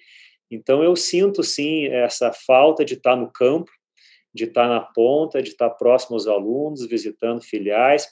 [0.52, 3.72] então eu sinto sim essa falta de estar no campo,
[4.34, 8.08] de estar na ponta, de estar próximo aos alunos, visitando filiais.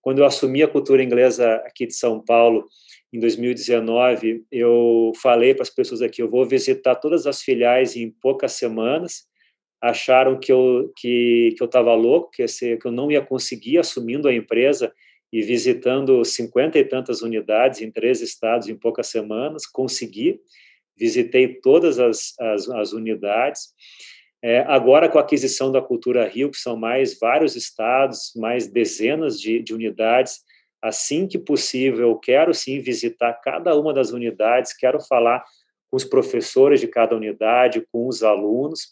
[0.00, 2.68] Quando eu assumi a cultura inglesa aqui de São Paulo,
[3.16, 8.10] em 2019, eu falei para as pessoas aqui, eu vou visitar todas as filiais em
[8.10, 9.26] poucas semanas.
[9.80, 13.78] Acharam que eu que, que eu estava louco, que, esse, que eu não ia conseguir
[13.78, 14.92] assumindo a empresa
[15.32, 19.66] e visitando cinquenta e tantas unidades em três estados em poucas semanas.
[19.66, 20.38] Consegui,
[20.94, 23.68] visitei todas as, as, as unidades.
[24.42, 29.40] É, agora, com a aquisição da Cultura Rio, que são mais vários estados, mais dezenas
[29.40, 30.40] de, de unidades,
[30.86, 35.44] assim que possível, eu quero sim visitar cada uma das unidades, quero falar
[35.90, 38.88] com os professores de cada unidade, com os alunos.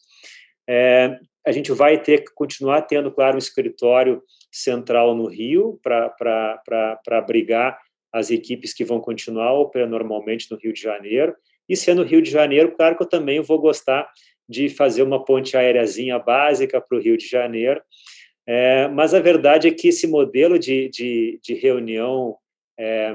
[0.69, 7.01] É, a gente vai ter que continuar tendo, claro, um escritório central no Rio para
[7.11, 7.79] abrigar
[8.13, 11.35] as equipes que vão continuar operando normalmente no Rio de Janeiro.
[11.69, 14.09] E sendo Rio de Janeiro, claro que eu também vou gostar
[14.49, 17.83] de fazer uma ponte aéreazinha básica para o Rio de Janeiro.
[18.47, 22.37] É, mas a verdade é que esse modelo de, de, de reunião
[22.79, 23.15] é,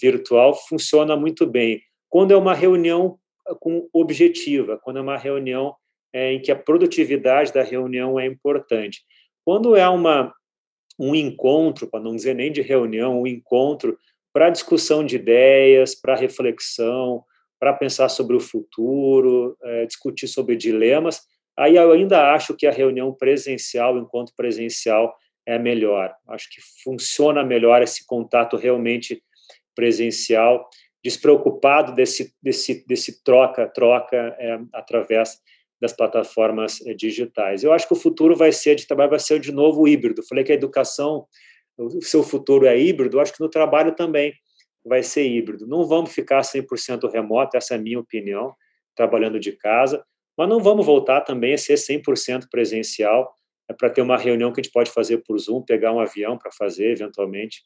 [0.00, 1.80] virtual funciona muito bem.
[2.08, 3.18] Quando é uma reunião
[3.60, 5.74] com objetiva, quando é uma reunião
[6.12, 9.02] é, em que a produtividade da reunião é importante.
[9.44, 10.32] Quando é uma,
[10.98, 13.98] um encontro, para não dizer nem de reunião, um encontro
[14.32, 17.22] para discussão de ideias, para reflexão,
[17.58, 21.20] para pensar sobre o futuro, é, discutir sobre dilemas.
[21.58, 25.14] Aí eu ainda acho que a reunião presencial, enquanto presencial,
[25.46, 26.14] é melhor.
[26.28, 29.22] Acho que funciona melhor esse contato realmente
[29.74, 30.68] presencial,
[31.02, 35.38] despreocupado desse desse desse troca troca é, através
[35.80, 37.62] das plataformas é, digitais.
[37.62, 40.22] Eu acho que o futuro vai ser de trabalho vai ser de novo híbrido.
[40.26, 41.26] Falei que a educação
[41.78, 43.20] o seu futuro é híbrido.
[43.20, 44.32] Acho que no trabalho também
[44.84, 45.66] vai ser híbrido.
[45.66, 48.54] Não vamos ficar 100% remoto, essa é a minha opinião,
[48.94, 50.04] trabalhando de casa,
[50.36, 53.34] mas não vamos voltar também a ser 100% presencial,
[53.68, 56.38] é para ter uma reunião que a gente pode fazer por Zoom, pegar um avião
[56.38, 57.62] para fazer, eventualmente.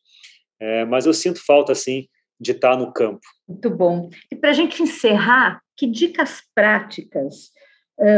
[0.58, 2.06] É, mas eu sinto falta, assim,
[2.40, 3.20] de estar no campo.
[3.46, 4.08] Muito bom.
[4.32, 7.50] E para a gente encerrar, que dicas práticas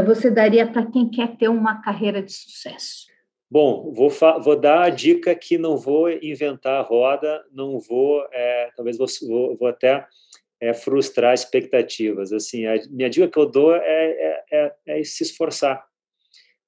[0.06, 3.06] você daria para quem quer ter uma carreira de sucesso?
[3.50, 4.08] Bom, vou,
[4.40, 9.06] vou dar a dica que não vou inventar a roda, não vou, é, talvez vou,
[9.58, 10.06] vou até
[10.62, 12.32] é, frustrar expectativas.
[12.32, 15.84] Assim, a minha dica que eu dou é, é, é, é se esforçar.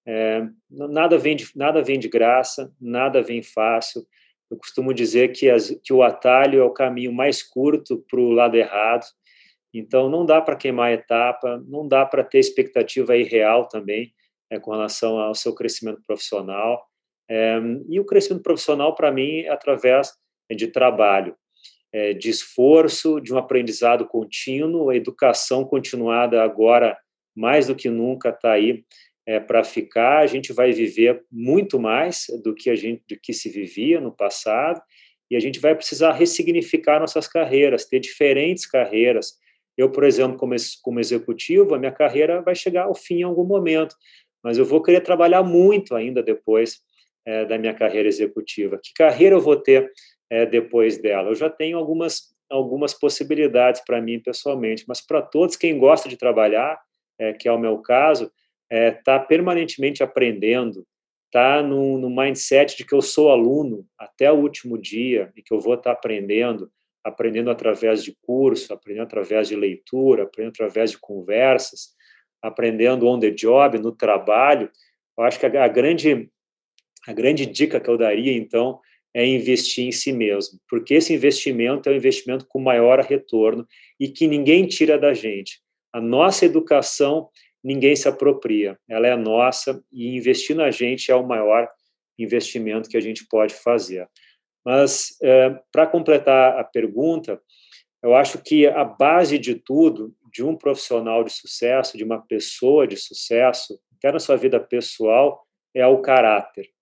[0.04, 4.04] É, nada, vem de, nada vem de graça, nada vem fácil.
[4.50, 8.32] Eu costumo dizer que, as, que o atalho é o caminho mais curto para o
[8.32, 9.06] lado errado.
[9.72, 14.12] Então, não dá para queimar etapa, não dá para ter expectativa irreal também
[14.50, 16.84] é, com relação ao seu crescimento profissional.
[17.30, 20.12] É, e o crescimento profissional, para mim, é através
[20.50, 21.36] de trabalho,
[22.14, 26.98] de esforço, de um aprendizado contínuo, a educação continuada agora,
[27.36, 28.84] mais do que nunca, está aí
[29.26, 30.18] é, para ficar.
[30.18, 34.12] A gente vai viver muito mais do que a gente do que se vivia no
[34.12, 34.80] passado
[35.30, 39.34] e a gente vai precisar ressignificar nossas carreiras, ter diferentes carreiras.
[39.76, 43.44] Eu, por exemplo, como, como executivo, a minha carreira vai chegar ao fim em algum
[43.44, 43.96] momento,
[44.42, 46.80] mas eu vou querer trabalhar muito ainda depois
[47.26, 48.78] é, da minha carreira executiva.
[48.82, 49.90] Que carreira eu vou ter
[50.30, 51.30] é, depois dela?
[51.30, 56.16] Eu já tenho algumas algumas possibilidades para mim pessoalmente, mas para todos quem gosta de
[56.16, 56.78] trabalhar,
[57.18, 58.24] é, que é o meu caso,
[58.70, 60.86] está é, tá permanentemente aprendendo,
[61.26, 65.52] está no, no, mindset de que eu sou aluno até o último dia e que
[65.52, 66.70] eu vou estar tá aprendendo,
[67.02, 71.94] aprendendo através de curso, aprendendo através de leitura, aprendendo através de conversas,
[72.40, 74.70] aprendendo on the job, no trabalho.
[75.16, 76.30] Eu acho que a, a grande
[77.06, 78.80] a grande dica que eu daria então
[79.14, 83.66] é investir em si mesmo, porque esse investimento é um investimento com maior retorno
[83.98, 85.60] e que ninguém tira da gente.
[85.92, 87.30] A nossa educação
[87.64, 91.66] ninguém se apropria, ela é nossa e investir na gente é o maior
[92.18, 94.06] investimento que a gente pode fazer.
[94.64, 97.40] Mas, é, para completar a pergunta,
[98.02, 102.86] eu acho que a base de tudo, de um profissional de sucesso, de uma pessoa
[102.86, 106.73] de sucesso, até na sua vida pessoal, é o caráter.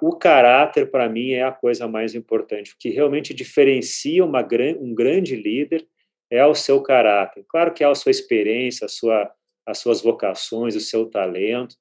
[0.00, 2.72] O caráter, para mim, é a coisa mais importante.
[2.72, 4.46] O que realmente diferencia uma,
[4.78, 5.86] um grande líder
[6.30, 7.44] é o seu caráter.
[7.48, 9.32] Claro que é a sua experiência, a sua
[9.66, 11.76] as suas vocações, o seu talento,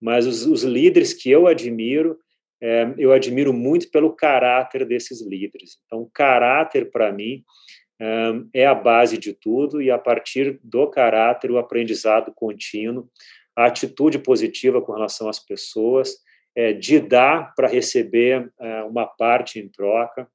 [0.00, 2.18] mas os, os líderes que eu admiro,
[2.60, 5.78] é, eu admiro muito pelo caráter desses líderes.
[5.86, 7.42] Então, caráter, para mim,
[8.00, 13.08] é, é a base de tudo, e a partir do caráter, o aprendizado contínuo,
[13.56, 16.16] a atitude positiva com relação às pessoas,
[16.72, 20.28] de dar para receber é, uma parte em troca,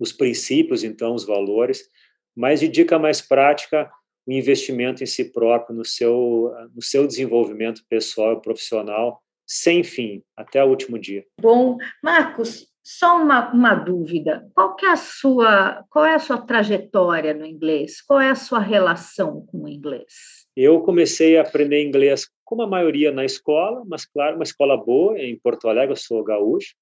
[0.00, 1.88] os princípios, então, os valores,
[2.34, 3.90] mas de dica mais prática,
[4.26, 10.22] o investimento em si próprio, no seu, no seu desenvolvimento pessoal e profissional, sem fim,
[10.36, 11.24] até o último dia.
[11.40, 14.48] Bom, Marcos, só uma, uma dúvida.
[14.54, 18.00] Qual é a sua qual é a sua trajetória no inglês?
[18.00, 20.41] Qual é a sua relação com o inglês?
[20.56, 25.18] Eu comecei a aprender inglês, como a maioria, na escola, mas claro, uma escola boa
[25.18, 25.92] em Porto Alegre.
[25.92, 26.74] Eu sou gaúcho,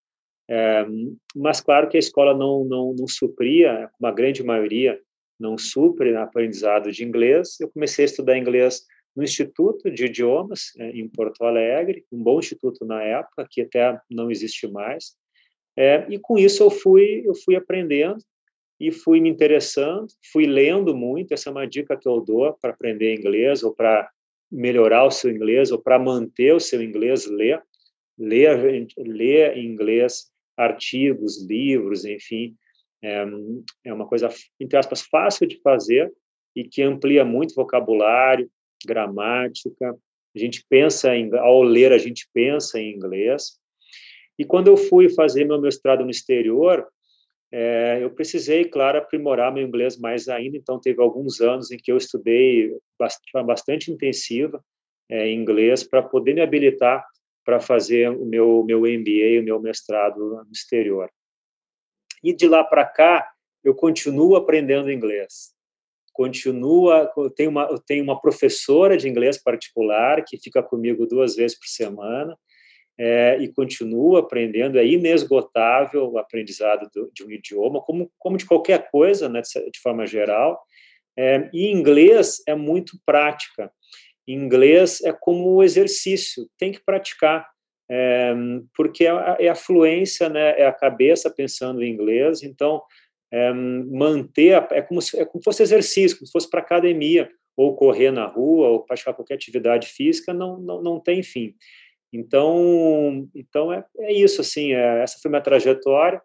[0.49, 0.85] é,
[1.35, 5.01] mas claro que a escola não não, não supria, como a grande maioria,
[5.39, 7.61] não supre aprendizado de inglês.
[7.61, 8.83] Eu comecei a estudar inglês
[9.15, 13.99] no Instituto de Idiomas, é, em Porto Alegre, um bom instituto na época, que até
[14.11, 15.15] não existe mais.
[15.77, 18.19] É, e com isso eu fui, eu fui aprendendo
[18.81, 21.35] e fui me interessando, fui lendo muito.
[21.35, 24.11] Essa é uma dica que eu dou para aprender inglês ou para
[24.51, 27.63] melhorar o seu inglês ou para manter o seu inglês, ler,
[28.19, 32.57] ler, ler em inglês artigos, livros, enfim,
[33.03, 33.25] é,
[33.85, 34.29] é uma coisa,
[34.59, 36.13] entre aspas, fácil de fazer
[36.57, 38.51] e que amplia muito vocabulário,
[38.85, 39.97] gramática.
[40.35, 43.59] A gente pensa em, ao ler, a gente pensa em inglês.
[44.39, 46.87] E quando eu fui fazer meu mestrado no exterior,
[47.53, 50.57] é, eu precisei, claro, aprimorar meu inglês mais ainda.
[50.57, 54.63] Então, teve alguns anos em que eu estudei bastante, bastante intensiva
[55.09, 57.05] é, inglês para poder me habilitar
[57.45, 61.11] para fazer o meu, meu MBA, o meu mestrado no exterior.
[62.23, 63.29] E de lá para cá,
[63.65, 65.53] eu continuo aprendendo inglês.
[66.13, 71.59] Continua, tenho uma, eu tenho uma professora de inglês particular que fica comigo duas vezes
[71.59, 72.37] por semana
[73.03, 74.79] é, e continuo aprendendo.
[74.79, 79.71] É inesgotável o aprendizado do, de um idioma, como, como de qualquer coisa, né, de,
[79.71, 80.61] de forma geral.
[81.19, 83.73] É, e inglês é muito prática.
[84.29, 87.49] Inglês é como exercício, tem que praticar
[87.91, 88.33] é,
[88.77, 92.81] porque é a, é a, fluência, né, é a cabeça pensando em inglês, então
[93.33, 96.61] é, manter, a, é, como se, é como se fosse exercício, como se fosse para
[96.61, 101.55] academia, ou correr na rua, ou praticar qualquer atividade física, não, não, não tem fim.
[102.13, 106.21] Então, então é, é isso, assim, é, essa foi minha trajetória,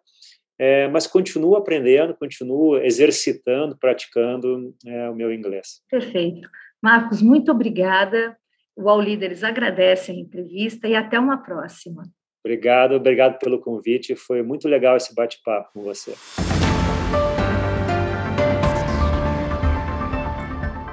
[0.58, 5.80] é, mas continuo aprendendo, continuo exercitando, praticando é, o meu inglês.
[5.90, 6.48] Perfeito.
[6.82, 8.36] Marcos, muito obrigada
[8.76, 12.02] O All Líderes agradece a entrevista e até uma próxima.
[12.44, 14.14] Obrigado, obrigado pelo convite.
[14.14, 16.14] Foi muito legal esse bate-papo com você.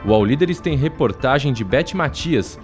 [0.05, 2.59] O All Líderes tem reportagem de Beth Matias,